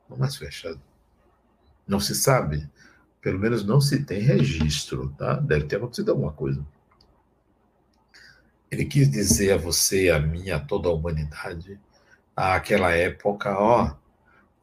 [0.10, 0.82] Não mais foi achado.
[1.88, 2.70] Não se sabe.
[3.22, 5.36] Pelo menos não se tem registro, tá?
[5.36, 6.66] Deve ter acontecido alguma coisa.
[8.72, 11.80] Ele quis dizer a você, a mim, a toda a humanidade,
[12.36, 13.96] àquela época, ó,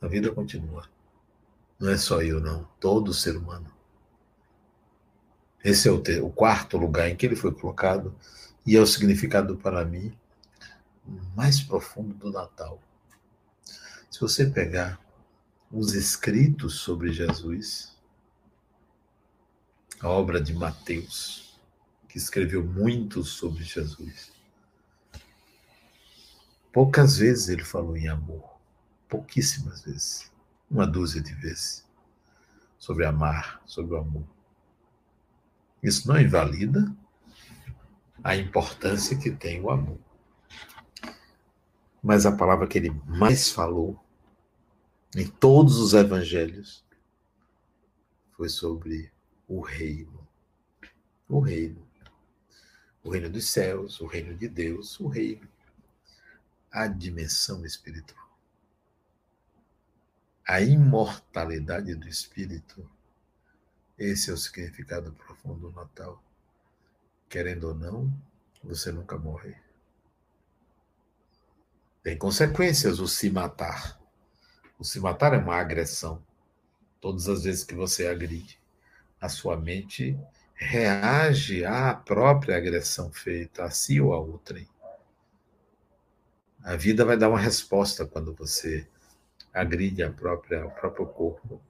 [0.01, 0.89] a vida continua.
[1.79, 2.67] Não é só eu, não.
[2.81, 3.76] Todo ser humano.
[5.67, 8.15] Esse é o, quarto lugar em que ele foi colocado
[8.65, 10.17] e é o significado para mim
[11.35, 12.81] mais profundo do Natal.
[14.09, 15.01] Se você pegar
[15.69, 17.99] os escritos sobre Jesus,
[19.99, 21.59] a obra de Mateus,
[22.09, 24.31] que escreveu muito sobre Jesus.
[26.73, 28.57] Poucas vezes ele falou em amor,
[29.09, 30.31] pouquíssimas vezes,
[30.71, 31.85] uma dúzia de vezes,
[32.79, 34.36] sobre amar, sobre o amor.
[35.83, 36.95] Isso não invalida
[38.23, 39.99] a importância que tem o amor.
[42.03, 43.99] Mas a palavra que ele mais falou
[45.15, 46.85] em todos os evangelhos
[48.37, 49.11] foi sobre
[49.49, 50.27] o reino.
[51.29, 51.87] O reino.
[53.03, 55.49] O reino dos céus, o reino de Deus, o reino.
[56.71, 58.29] A dimensão espiritual.
[60.47, 62.91] A imortalidade do espírito.
[63.99, 66.23] Esse é o significado profundo do Natal.
[67.29, 68.13] Querendo ou não,
[68.63, 69.57] você nunca morre.
[72.03, 73.99] Tem consequências o se matar.
[74.79, 76.23] O se matar é uma agressão.
[77.01, 78.61] Todas as vezes que você agride,
[79.21, 80.19] a sua mente
[80.55, 84.69] reage à própria agressão feita a si ou a outrem.
[86.63, 88.87] A vida vai dar uma resposta quando você
[89.53, 91.63] agride a própria, o próprio corpo.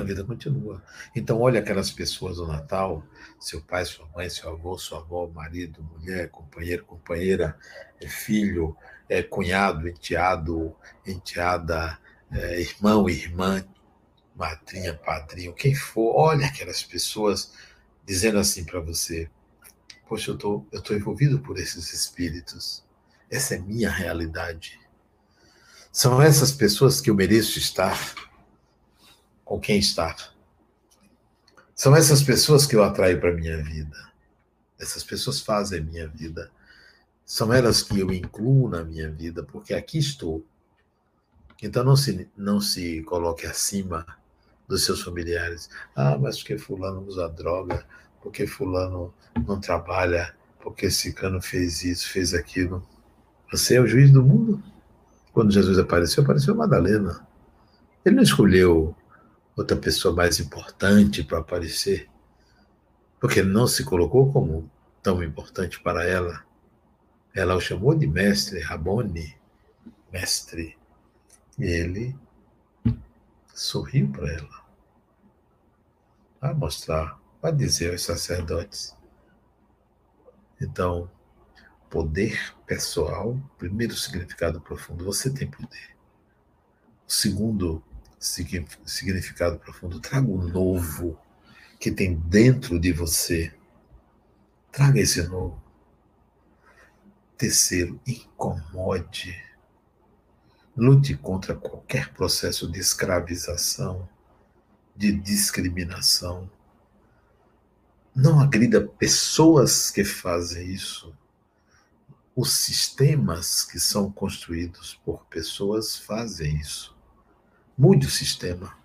[0.00, 0.82] A vida continua.
[1.14, 3.04] Então, olha aquelas pessoas do Natal,
[3.38, 7.58] seu pai, sua mãe, seu avô, sua avó, marido, mulher, companheiro, companheira,
[8.08, 8.76] filho,
[9.08, 10.74] é, cunhado, enteado,
[11.06, 11.98] enteada,
[12.32, 13.64] é, irmão, irmã,
[14.34, 17.52] madrinha, padrinho, quem for, olha aquelas pessoas
[18.06, 19.28] dizendo assim para você:
[20.08, 22.82] Poxa, eu tô, eu tô envolvido por esses espíritos,
[23.30, 24.80] essa é minha realidade.
[25.92, 28.14] São essas pessoas que eu mereço estar
[29.50, 30.32] com quem estar.
[31.74, 33.96] São essas pessoas que eu atraio para minha vida.
[34.78, 36.52] Essas pessoas fazem a minha vida.
[37.26, 40.46] São elas que eu incluo na minha vida, porque aqui estou.
[41.60, 44.06] Então não se, não se coloque acima
[44.68, 45.68] dos seus familiares.
[45.96, 47.84] Ah, mas porque fulano usa droga,
[48.22, 49.12] porque fulano
[49.48, 52.86] não trabalha, porque esse fez isso, fez aquilo.
[53.50, 54.62] Você é o juiz do mundo?
[55.32, 57.26] Quando Jesus apareceu, apareceu Madalena.
[58.04, 58.94] Ele não escolheu
[59.56, 62.08] outra pessoa mais importante para aparecer,
[63.20, 64.70] porque não se colocou como
[65.02, 66.44] tão importante para ela.
[67.34, 69.36] Ela o chamou de mestre, Rabone,
[70.12, 70.76] mestre.
[71.58, 72.16] E ele
[73.54, 74.64] sorriu para ela.
[76.40, 78.96] Vai mostrar, vai dizer aos sacerdotes.
[80.60, 81.10] Então,
[81.88, 85.96] poder pessoal, primeiro significado profundo, você tem poder.
[87.06, 87.82] O segundo
[88.20, 91.18] significado profundo, traga o novo
[91.78, 93.52] que tem dentro de você.
[94.70, 95.60] Traga esse novo.
[97.36, 99.34] Terceiro, incomode.
[100.76, 104.06] Lute contra qualquer processo de escravização,
[104.94, 106.50] de discriminação.
[108.14, 111.16] Não agrida pessoas que fazem isso.
[112.36, 116.89] Os sistemas que são construídos por pessoas fazem isso.
[117.76, 118.76] Mude o sistema.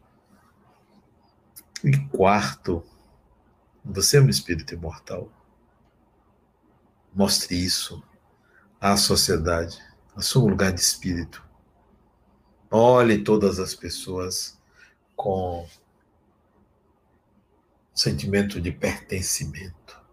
[1.83, 2.83] E quarto,
[3.83, 5.31] você é um espírito imortal.
[7.13, 8.03] Mostre isso
[8.81, 9.79] à sociedade,
[10.15, 11.43] assuma um lugar de espírito.
[12.71, 14.59] Olhe todas as pessoas
[15.15, 15.67] com
[17.93, 20.03] sentimento de pertencimento.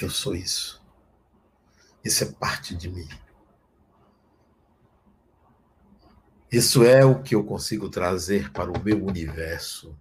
[0.00, 0.82] Eu sou isso.
[2.04, 3.08] Isso é parte de mim.
[6.50, 9.96] Isso é o que eu consigo trazer para o meu universo.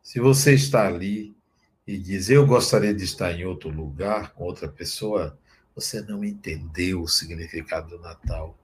[0.00, 1.36] Se você está ali
[1.84, 5.36] e diz, eu gostaria de estar em outro lugar, com outra pessoa,
[5.74, 8.56] você não entendeu o significado do Natal.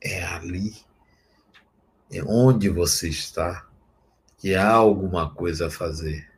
[0.00, 0.74] É ali,
[2.10, 3.68] é onde você está,
[4.38, 6.30] que há alguma coisa a fazer.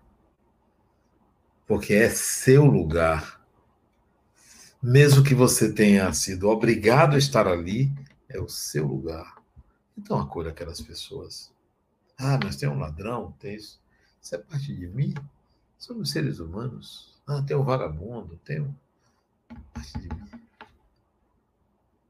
[1.66, 3.40] Porque é seu lugar.
[4.82, 7.92] Mesmo que você tenha sido obrigado a estar ali,
[8.28, 9.36] é o seu lugar.
[9.97, 11.53] Então acolha aquelas pessoas.
[12.18, 13.80] Ah, mas tem um ladrão, tem isso.
[14.20, 15.14] Isso é parte de mim.
[15.78, 17.20] Somos seres humanos.
[17.26, 18.74] Ah, tem um vagabundo, tem um
[19.72, 20.30] parte de mim.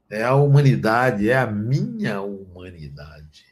[0.09, 3.45] É a humanidade, é a minha humanidade.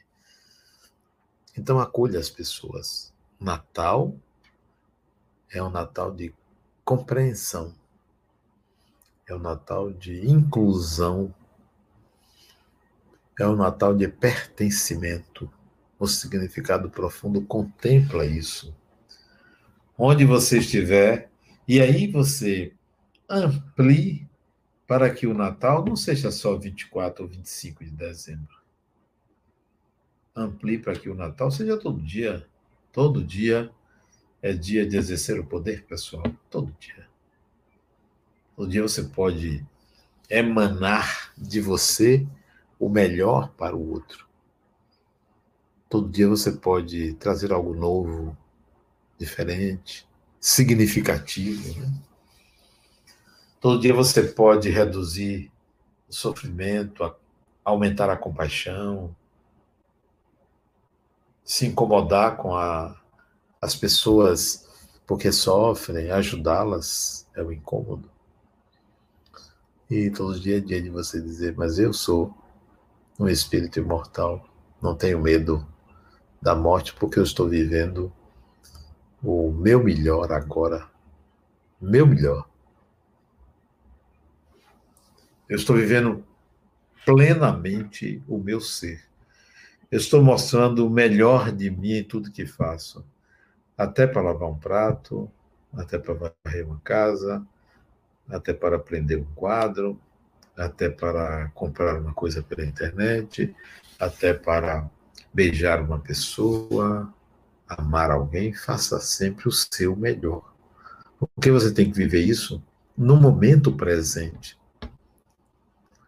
[1.58, 3.14] Então acolha as pessoas.
[3.40, 4.16] Natal
[5.50, 6.34] é um Natal de
[6.84, 7.74] compreensão.
[9.28, 11.34] É um Natal de inclusão.
[13.40, 15.52] É um Natal de pertencimento.
[16.00, 18.76] O significado profundo contempla isso.
[19.98, 21.30] Onde você estiver,
[21.68, 22.74] e aí você
[23.30, 24.28] amplie
[24.88, 28.56] para que o Natal não seja só 24 ou 25 de dezembro.
[30.36, 32.46] amplie para que o Natal seja todo dia.
[32.92, 33.72] Todo dia
[34.42, 36.26] é dia de exercer o poder pessoal.
[36.50, 37.08] Todo dia.
[38.56, 39.66] Todo dia você pode
[40.30, 42.28] emanar de você
[42.80, 44.28] o melhor para o outro.
[45.90, 48.36] Todo dia você pode trazer algo novo,
[49.18, 50.08] diferente,
[50.40, 51.80] significativo.
[51.80, 51.94] Né?
[53.60, 55.52] Todo dia você pode reduzir
[56.08, 57.16] o sofrimento,
[57.64, 59.16] aumentar a compaixão,
[61.44, 63.00] se incomodar com a,
[63.62, 64.66] as pessoas
[65.06, 68.10] porque sofrem, ajudá-las é o incômodo.
[69.90, 72.36] E todo dia é dia de você dizer, mas eu sou
[73.20, 74.48] um espírito imortal,
[74.82, 75.66] não tenho medo
[76.42, 78.12] da morte porque eu estou vivendo
[79.24, 80.88] o meu melhor agora.
[81.82, 82.48] Meu melhor.
[85.48, 86.26] Eu estou vivendo
[87.06, 89.04] plenamente o meu ser.
[89.92, 93.06] Eu estou mostrando o melhor de mim em tudo que faço.
[93.78, 95.32] Até para lavar um prato,
[95.74, 97.46] até para varrer uma casa,
[98.28, 100.00] até para aprender um quadro,
[100.58, 103.56] até para comprar uma coisa pela internet,
[104.00, 104.90] até para
[105.34, 107.14] beijar uma pessoa,
[107.68, 110.54] amar alguém, faça sempre o seu melhor.
[111.20, 112.64] Porque você tem que viver isso
[112.98, 114.58] no momento presente.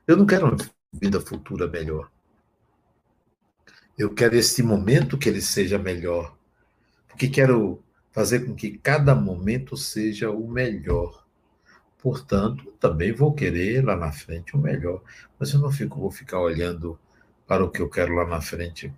[0.06, 0.58] Eu não quero uma
[0.94, 2.10] vida futura melhor.
[3.98, 6.38] Eu quero esse momento que ele seja melhor.
[7.08, 11.27] Porque quero fazer com que cada momento seja o melhor.
[12.02, 15.02] Portanto, também vou querer lá na frente o melhor.
[15.40, 17.00] Mas eu não fico, vou ficar olhando
[17.48, 18.94] para o que eu quero lá na frente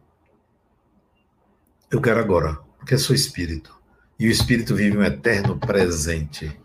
[1.92, 3.76] eu quero agora, porque sou espírito.
[4.20, 6.56] E o espírito vive um eterno presente.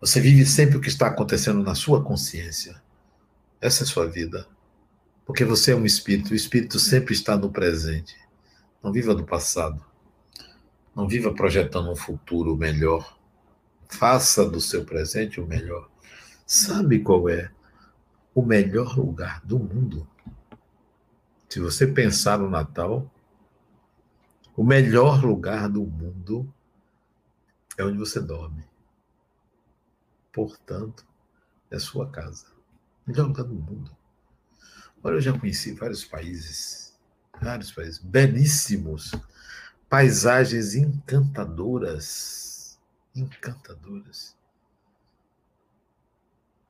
[0.00, 2.82] Você vive sempre o que está acontecendo na sua consciência.
[3.60, 4.48] Essa é a sua vida.
[5.24, 8.16] Porque você é um espírito, o espírito sempre está no presente.
[8.82, 9.84] Não viva do passado.
[10.94, 13.15] Não viva projetando um futuro melhor.
[13.88, 15.88] Faça do seu presente o melhor.
[16.46, 17.50] Sabe qual é
[18.34, 20.08] o melhor lugar do mundo?
[21.48, 23.10] Se você pensar no Natal,
[24.56, 26.52] o melhor lugar do mundo
[27.78, 28.64] é onde você dorme.
[30.32, 31.06] Portanto,
[31.70, 32.46] é a sua casa.
[33.06, 33.96] O melhor lugar do mundo.
[35.02, 36.94] Olha, eu já conheci vários países,
[37.40, 39.12] vários países belíssimos,
[39.88, 42.55] paisagens encantadoras,
[43.16, 44.36] encantadoras.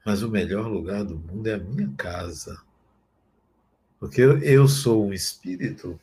[0.04, 2.60] Mas o melhor lugar do mundo é a minha casa.
[3.98, 5.98] Porque eu, sou um espírito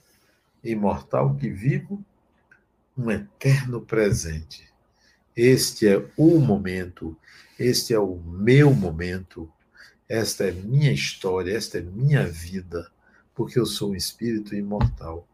[0.63, 2.03] imortal que vivo
[2.97, 4.67] um eterno presente.
[5.35, 7.17] Este é o momento,
[7.57, 9.51] este é o meu momento,
[10.07, 12.91] esta é minha história, esta é minha vida,
[13.33, 15.27] porque eu sou um espírito imortal.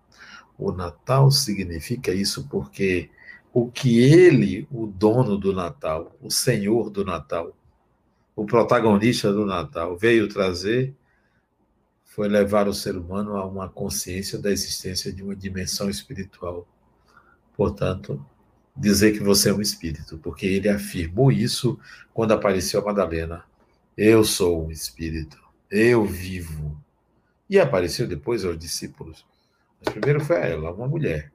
[0.57, 3.09] O Natal significa isso porque
[3.53, 7.55] o que ele, o dono do Natal, o senhor do Natal,
[8.35, 10.95] o protagonista do Natal, veio trazer
[12.19, 16.67] foi levar o ser humano a uma consciência da existência de uma dimensão espiritual.
[17.55, 18.25] Portanto,
[18.75, 21.79] dizer que você é um espírito, porque ele afirmou isso
[22.13, 23.45] quando apareceu a Madalena.
[23.95, 25.37] Eu sou um espírito,
[25.71, 26.77] eu vivo.
[27.49, 29.25] E apareceu depois aos discípulos.
[29.79, 31.31] Mas primeiro foi a ela, uma mulher,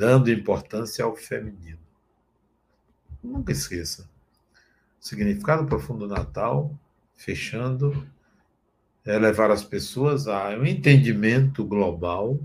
[0.00, 1.78] dando importância ao feminino.
[3.22, 4.08] Nunca esqueça.
[4.98, 6.74] significado profundo do Natal,
[7.14, 8.08] fechando
[9.04, 12.40] é levar as pessoas a um entendimento global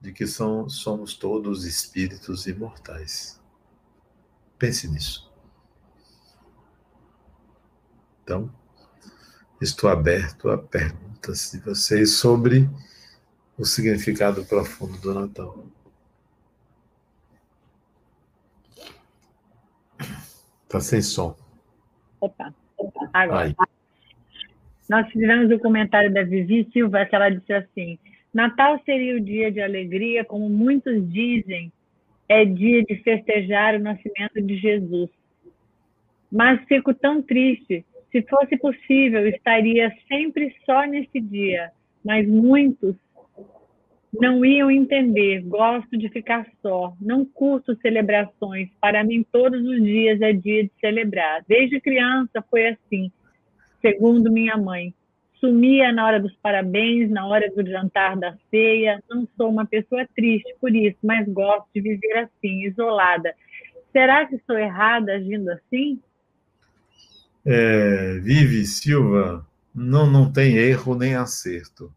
[0.00, 3.40] de que são, somos todos espíritos imortais.
[4.56, 5.28] Pense nisso.
[8.22, 8.54] Então,
[9.60, 12.70] estou aberto a perguntas de vocês sobre
[13.58, 15.66] o significado profundo do Natal.
[20.70, 21.34] Está sem som.
[22.20, 22.54] Opa,
[23.12, 23.46] agora.
[23.46, 23.54] Aí.
[24.88, 27.98] Nós fizemos o comentário da Vivi Silva, que ela disse assim:
[28.32, 31.72] Natal seria o dia de alegria, como muitos dizem,
[32.28, 35.10] é dia de festejar o nascimento de Jesus.
[36.30, 37.84] Mas fico tão triste.
[38.12, 41.72] Se fosse possível, estaria sempre só nesse dia,
[42.04, 42.94] mas muitos
[44.12, 45.42] não iam entender.
[45.42, 48.68] Gosto de ficar só, não curto celebrações.
[48.80, 51.44] Para mim, todos os dias é dia de celebrar.
[51.46, 53.10] Desde criança foi assim
[53.80, 54.94] segundo minha mãe.
[55.40, 59.02] Sumia na hora dos parabéns, na hora do jantar da ceia.
[59.08, 63.34] Não sou uma pessoa triste por isso, mas gosto de viver assim, isolada.
[63.90, 65.98] Será que estou errada agindo assim?
[67.44, 71.90] É, Vive Silva, não, não tem erro nem acerto.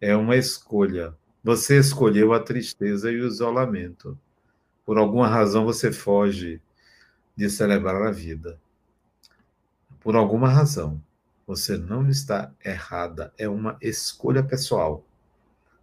[0.00, 1.12] é uma escolha.
[1.46, 4.18] Você escolheu a tristeza e o isolamento.
[4.84, 6.60] Por alguma razão você foge
[7.36, 8.58] de celebrar a vida.
[10.00, 11.00] Por alguma razão.
[11.46, 13.32] Você não está errada.
[13.38, 15.04] É uma escolha pessoal.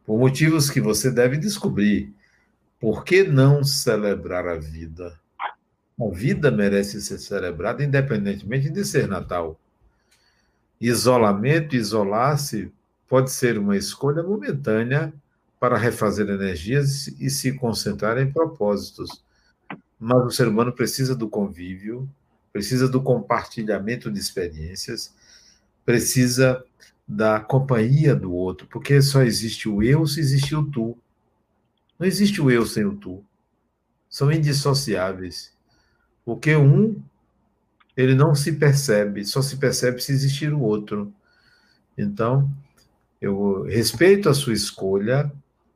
[0.05, 2.13] Por motivos que você deve descobrir.
[2.77, 5.17] Por que não celebrar a vida?
[5.39, 9.57] A vida merece ser celebrada independentemente de ser Natal.
[10.81, 12.69] Isolamento, isolar-se,
[13.07, 15.13] pode ser uma escolha momentânea
[15.63, 19.23] para refazer energias e se concentrar em propósitos.
[19.97, 22.05] Mas o ser humano precisa do convívio,
[22.51, 25.15] precisa do compartilhamento de experiências,
[25.85, 26.61] precisa
[27.07, 30.97] da companhia do outro, porque só existe o eu se existe o tu.
[31.97, 33.23] Não existe o eu sem o tu.
[34.09, 35.53] São indissociáveis.
[36.25, 37.01] Porque um,
[37.95, 41.13] ele não se percebe, só se percebe se existir o outro.
[41.97, 42.51] Então,
[43.21, 45.31] eu respeito a sua escolha.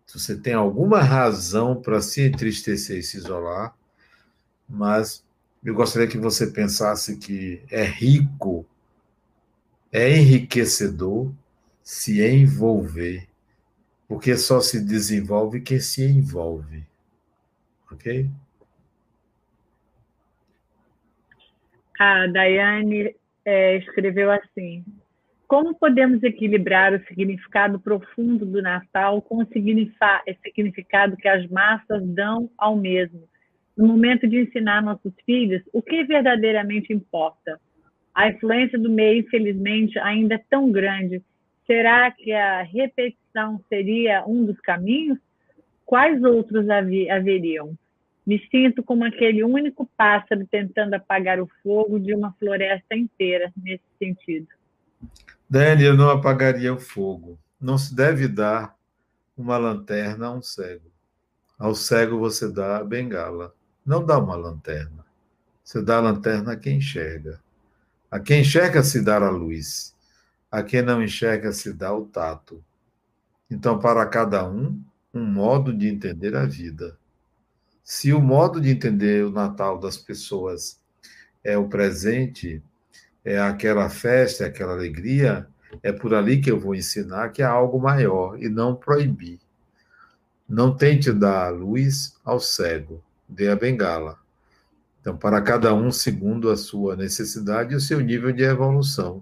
[0.07, 3.75] Se você tem alguma razão para se entristecer e se isolar,
[4.67, 5.25] mas
[5.63, 8.65] eu gostaria que você pensasse que é rico,
[9.91, 11.29] é enriquecedor
[11.83, 13.27] se envolver,
[14.07, 16.85] porque só se desenvolve quem se envolve.
[17.91, 18.29] Ok?
[21.99, 24.85] A Daiane é, escreveu assim:
[25.47, 32.51] Como podemos equilibrar o significado profundo do Natal com o significado que as massas dão
[32.57, 33.23] ao mesmo?
[33.77, 37.57] No momento de ensinar nossos filhos, o que verdadeiramente importa?
[38.13, 41.23] A influência do meio, infelizmente, ainda é tão grande.
[41.65, 45.17] Será que a repetição seria um dos caminhos?
[45.85, 47.73] Quais outros haveriam?
[48.25, 53.85] Me sinto como aquele único pássaro tentando apagar o fogo de uma floresta inteira, nesse
[53.97, 54.47] sentido.
[55.49, 57.39] Dani, eu não apagaria o fogo.
[57.59, 58.75] Não se deve dar
[59.37, 60.91] uma lanterna a um cego.
[61.57, 63.53] Ao cego você dá a bengala.
[63.85, 65.05] Não dá uma lanterna.
[65.63, 67.41] Você dá a lanterna a quem enxerga.
[68.11, 69.95] A quem enxerga se dá a luz.
[70.51, 72.63] A quem não enxerga se dá o tato.
[73.49, 74.81] Então, para cada um,
[75.13, 76.97] um modo de entender a vida.
[77.83, 80.79] Se o modo de entender o Natal das pessoas
[81.43, 82.61] é o presente,
[83.28, 85.45] é aquela festa, é aquela alegria,
[85.84, 89.38] é por ali que eu vou ensinar que é algo maior e não proibir.
[90.47, 94.17] Não tente dar luz ao cego, dê a bengala.
[95.01, 99.21] Então, para cada um, segundo a sua necessidade e o seu nível de evolução.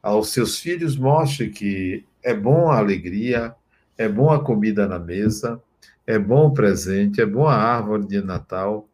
[0.00, 3.56] Aos seus filhos, mostre que é bom a alegria,
[3.98, 5.60] é bom a comida na mesa,
[6.06, 8.88] é bom o presente, é bom a árvore de Natal,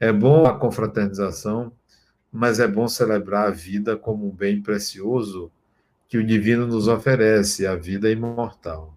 [0.00, 1.70] é bom a confraternização,
[2.34, 5.52] mas é bom celebrar a vida como um bem precioso
[6.08, 8.92] que o divino nos oferece, a vida imortal.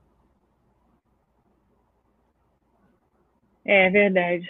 [3.63, 4.49] É verdade.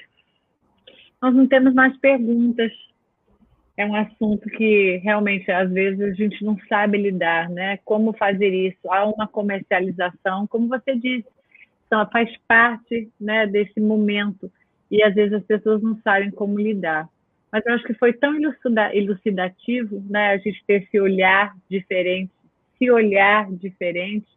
[1.22, 2.72] Nós não temos mais perguntas.
[3.76, 7.78] É um assunto que realmente às vezes a gente não sabe lidar, né?
[7.84, 8.90] Como fazer isso?
[8.90, 11.28] Há uma comercialização, como você disse,
[11.88, 14.50] então, faz parte né, desse momento
[14.90, 17.10] e às vezes as pessoas não sabem como lidar.
[17.52, 18.36] Mas eu acho que foi tão
[18.94, 22.32] elucidativo né, a gente ter esse olhar diferente,
[22.78, 24.28] se olhar diferente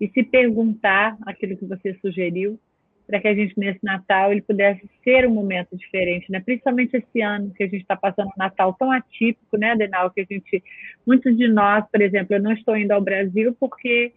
[0.00, 2.58] e se perguntar aquilo que você sugeriu,
[3.06, 6.40] para que a gente, nesse Natal, ele pudesse ser um momento diferente, né?
[6.40, 10.20] principalmente esse ano que a gente está passando um Natal tão atípico, né, Denal, que
[10.20, 10.62] a gente,
[11.06, 14.12] muitos de nós, por exemplo, eu não estou indo ao Brasil porque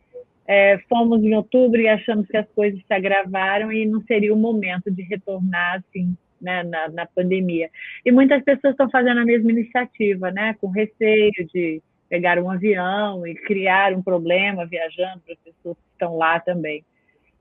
[0.47, 4.37] é, fomos em outubro e achamos que as coisas se agravaram e não seria o
[4.37, 7.69] momento de retornar assim né, na, na pandemia.
[8.05, 13.25] E muitas pessoas estão fazendo a mesma iniciativa, né, com receio de pegar um avião
[13.25, 16.83] e criar um problema viajando para as pessoas que estão lá também.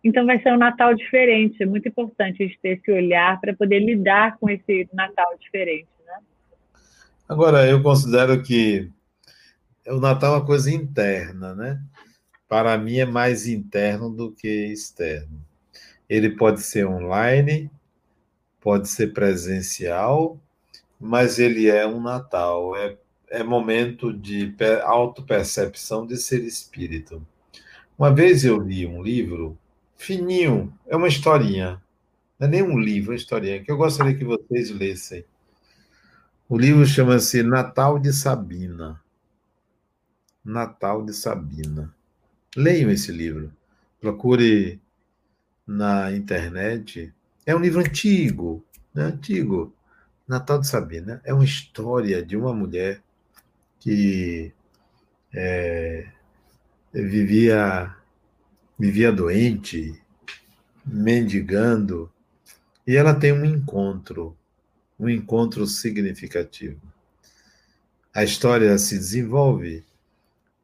[0.04, 3.54] Então vai ser um Natal diferente, é muito importante a gente ter esse olhar para
[3.54, 5.88] poder lidar com esse Natal diferente.
[6.06, 6.18] Né?
[7.28, 8.90] Agora, eu considero que
[9.86, 11.80] o Natal é uma coisa interna, né?
[12.48, 15.44] para mim, é mais interno do que externo.
[16.08, 17.70] Ele pode ser online,
[18.60, 20.38] pode ser presencial,
[21.00, 22.96] mas ele é um Natal, é,
[23.28, 24.54] é momento de
[24.84, 27.24] autopercepção de ser espírito.
[27.98, 29.58] Uma vez eu li um livro
[29.96, 31.82] fininho, é uma historinha,
[32.38, 35.24] não é nem um livro, é uma historinha, que eu gostaria que vocês lessem.
[36.48, 38.98] O livro chama-se Natal de Sabina.
[40.42, 41.94] Natal de Sabina.
[42.56, 43.52] Leiam esse livro.
[44.00, 44.80] Procure
[45.66, 47.12] na internet.
[47.48, 48.62] É um livro antigo,
[48.94, 49.04] né?
[49.04, 49.74] antigo.
[50.28, 53.02] Natal de Sabina é uma história de uma mulher
[53.80, 54.52] que
[55.32, 56.06] é,
[56.92, 57.96] vivia
[58.78, 59.98] vivia doente,
[60.84, 62.12] mendigando,
[62.86, 64.36] e ela tem um encontro,
[65.00, 66.78] um encontro significativo.
[68.14, 69.86] A história se desenvolve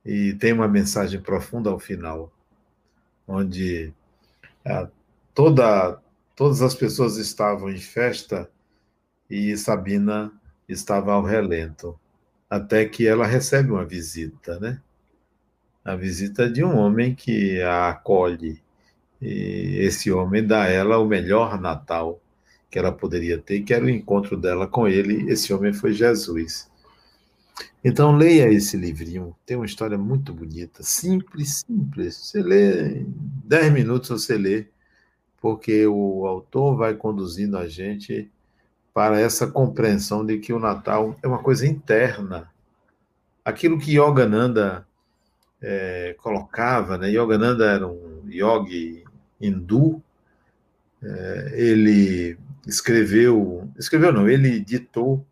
[0.05, 2.30] e tem uma mensagem profunda ao final,
[3.26, 3.91] onde
[4.66, 4.87] ah,
[5.35, 5.99] toda,
[6.35, 8.51] todas as pessoas estavam em festa
[9.28, 10.32] e Sabina
[10.68, 11.99] estava ao relento,
[12.49, 14.80] até que ela recebe uma visita, né?
[15.85, 18.62] A visita de um homem que a acolhe.
[19.20, 22.20] E esse homem dá a ela o melhor Natal
[22.70, 25.30] que ela poderia ter, que era o encontro dela com ele.
[25.30, 26.68] Esse homem foi Jesus.
[27.85, 29.37] Então, leia esse livrinho.
[29.47, 32.16] Tem uma história muito bonita, simples, simples.
[32.16, 33.14] Você lê em
[33.45, 34.66] 10 minutos, você lê,
[35.45, 38.32] porque o autor vai conduzindo a gente
[38.95, 42.51] para essa compreensão de que o Natal é uma coisa interna.
[43.45, 44.88] Aquilo que Yogananda
[45.61, 47.11] é, colocava, né?
[47.11, 49.05] Yogananda era um yogi
[49.38, 50.03] hindu,
[51.03, 55.26] é, ele escreveu, escreveu não, ele ditou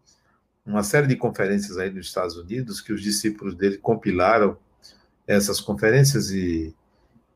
[0.66, 4.58] uma série de conferências aí nos Estados Unidos que os discípulos dele compilaram
[5.26, 6.76] essas conferências e,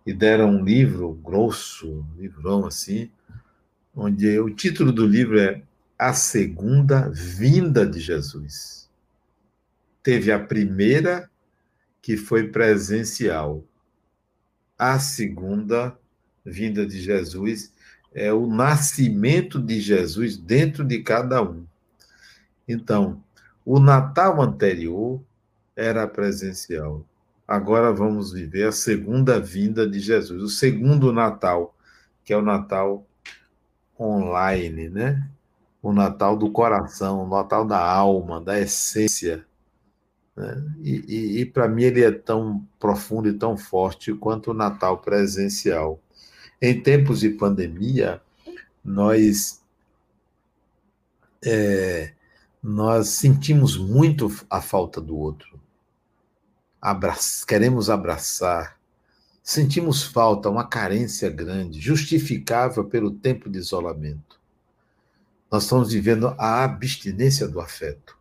[0.07, 3.11] e deram um livro grosso, um livrão assim,
[3.95, 5.63] onde o título do livro é
[5.99, 8.89] a segunda vinda de Jesus.
[10.03, 11.29] Teve a primeira,
[12.01, 13.65] que foi presencial.
[14.79, 15.99] A segunda
[16.45, 17.73] vinda de Jesus
[18.15, 21.67] é o nascimento de Jesus dentro de cada um.
[22.69, 23.21] Então,
[23.65, 25.21] o Natal anterior
[25.75, 27.05] era presencial.
[27.47, 31.75] Agora vamos viver a segunda vinda de Jesus, o segundo Natal,
[32.25, 33.07] que é o Natal
[33.99, 35.29] online, né?
[35.87, 39.47] o Natal do coração, o Natal da alma, da essência.
[40.35, 40.65] Né?
[40.83, 44.99] E, e, e para mim ele é tão profundo e tão forte quanto o Natal
[44.99, 46.01] presencial.
[46.61, 48.21] Em tempos de pandemia,
[48.85, 49.63] nós
[51.45, 52.13] é,
[52.61, 55.61] nós sentimos muito a falta do outro.
[57.47, 58.79] Queremos abraçar.
[59.43, 64.41] Sentimos falta, uma carência grande, justificável pelo tempo de isolamento.
[65.51, 68.17] Nós estamos vivendo a abstinência do afeto,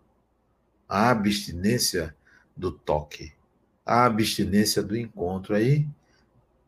[0.88, 2.16] a abstinência
[2.56, 3.34] do toque,
[3.86, 5.56] a abstinência do encontro.
[5.56, 5.88] Aí,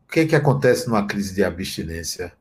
[0.06, 2.32] o que, é que acontece numa crise de abstinência?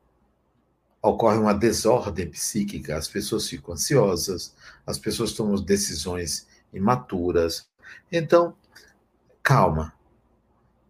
[1.02, 4.54] Ocorre uma desordem psíquica, as pessoas ficam ansiosas,
[4.86, 7.68] as pessoas tomam decisões imaturas.
[8.12, 8.56] Então,
[9.48, 9.94] calma.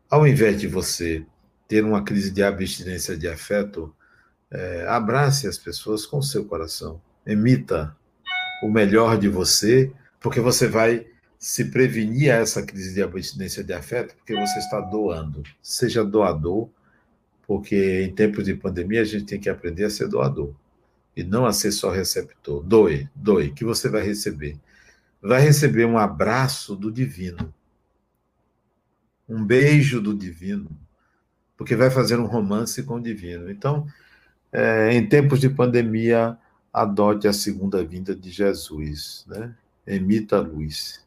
[0.10, 1.24] Ao invés de você
[1.68, 3.96] ter uma crise de abstinência de afeto,
[4.50, 7.96] é, abrace as pessoas com seu coração emita
[8.64, 11.06] o melhor de você, porque você vai
[11.38, 15.44] se prevenir a essa crise de abstinência de afeto, porque você está doando.
[15.62, 16.70] Seja doador,
[17.46, 20.56] porque em tempos de pandemia a gente tem que aprender a ser doador
[21.16, 22.64] e não a ser só receptor.
[22.64, 24.58] Doe, doe, que você vai receber.
[25.22, 27.54] Vai receber um abraço do divino,
[29.28, 30.70] um beijo do divino,
[31.58, 33.50] porque vai fazer um romance com o divino.
[33.52, 33.86] Então,
[34.52, 36.38] é, em tempos de pandemia,
[36.74, 39.54] adote a segunda vinda de Jesus, né?
[39.86, 41.06] Emita a luz.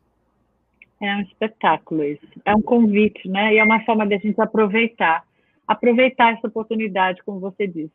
[1.01, 2.27] É um espetáculo isso.
[2.45, 3.55] É um convite, né?
[3.55, 5.25] E é uma forma de a gente aproveitar.
[5.67, 7.93] Aproveitar essa oportunidade, como você disse.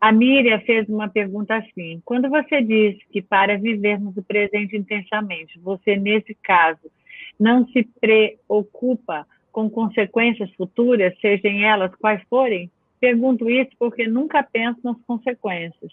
[0.00, 5.58] A Miriam fez uma pergunta assim: quando você diz que para vivermos o presente intensamente,
[5.58, 6.90] você, nesse caso,
[7.38, 12.70] não se preocupa com consequências futuras, sejam elas quais forem?
[13.00, 15.92] Pergunto isso porque nunca penso nas consequências.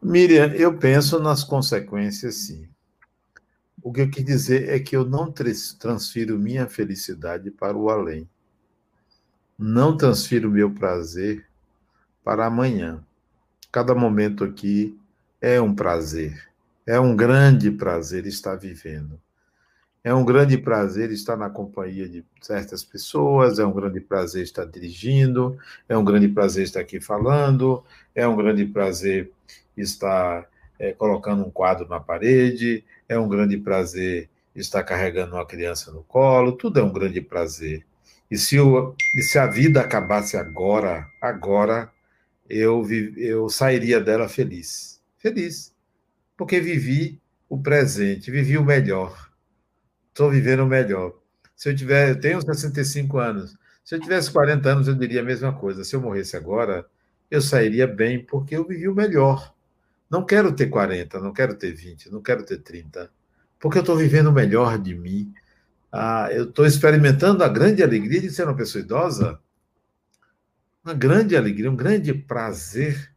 [0.00, 2.68] Miriam, eu penso nas consequências, sim.
[3.82, 8.28] O que eu quis dizer é que eu não transfiro minha felicidade para o além.
[9.58, 11.46] Não transfiro meu prazer
[12.22, 13.04] para amanhã.
[13.72, 14.98] Cada momento aqui
[15.40, 16.48] é um prazer.
[16.86, 19.20] É um grande prazer estar vivendo.
[20.02, 24.64] É um grande prazer estar na companhia de certas pessoas, é um grande prazer estar
[24.64, 27.84] dirigindo, é um grande prazer estar aqui falando,
[28.14, 29.30] é um grande prazer
[29.76, 35.90] estar é, colocando um quadro na parede, é um grande prazer estar carregando uma criança
[35.90, 37.84] no colo, tudo é um grande prazer.
[38.30, 41.90] E se, o, e se a vida acabasse agora, agora,
[42.48, 42.86] eu,
[43.16, 45.00] eu sairia dela feliz.
[45.16, 45.74] Feliz.
[46.36, 49.27] Porque vivi o presente, vivi o melhor.
[50.18, 51.14] Estou vivendo melhor.
[51.54, 53.56] Se eu tiver, eu tenho 65 anos.
[53.84, 55.84] Se eu tivesse 40 anos, eu diria a mesma coisa.
[55.84, 56.84] Se eu morresse agora,
[57.30, 59.54] eu sairia bem, porque eu vivi o melhor.
[60.10, 63.08] Não quero ter 40, não quero ter 20, não quero ter 30,
[63.60, 65.32] porque eu estou vivendo o melhor de mim.
[65.92, 69.38] Ah, eu estou experimentando a grande alegria de ser uma pessoa idosa.
[70.84, 73.14] uma grande alegria, um grande prazer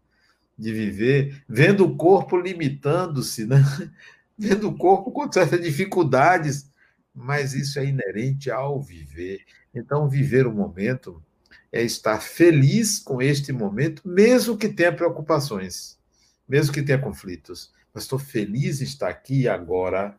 [0.56, 3.64] de viver, vendo o corpo limitando-se, né?
[4.38, 6.70] vendo o corpo com certas dificuldades,
[7.14, 9.44] mas isso é inerente ao viver.
[9.74, 11.24] Então, viver o momento
[11.72, 16.00] é estar feliz com este momento, mesmo que tenha preocupações,
[16.48, 17.74] mesmo que tenha conflitos.
[17.94, 20.18] Mas estou feliz em estar aqui agora,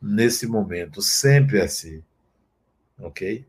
[0.00, 2.02] nesse momento, sempre assim.
[2.98, 3.46] Ok?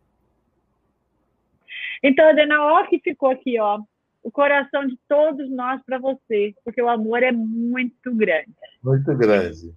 [2.02, 3.82] Então, Adena, ó que ficou aqui, ó.
[4.24, 8.54] O coração de todos nós para você, porque o amor é muito grande.
[8.84, 9.74] Muito grande.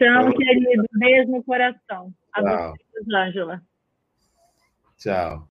[0.00, 0.84] Chamo, querido.
[0.92, 2.10] Beijo no coração.
[2.32, 2.74] A Tchau.
[2.74, 3.62] você, Ângela.
[4.96, 5.49] Tchau.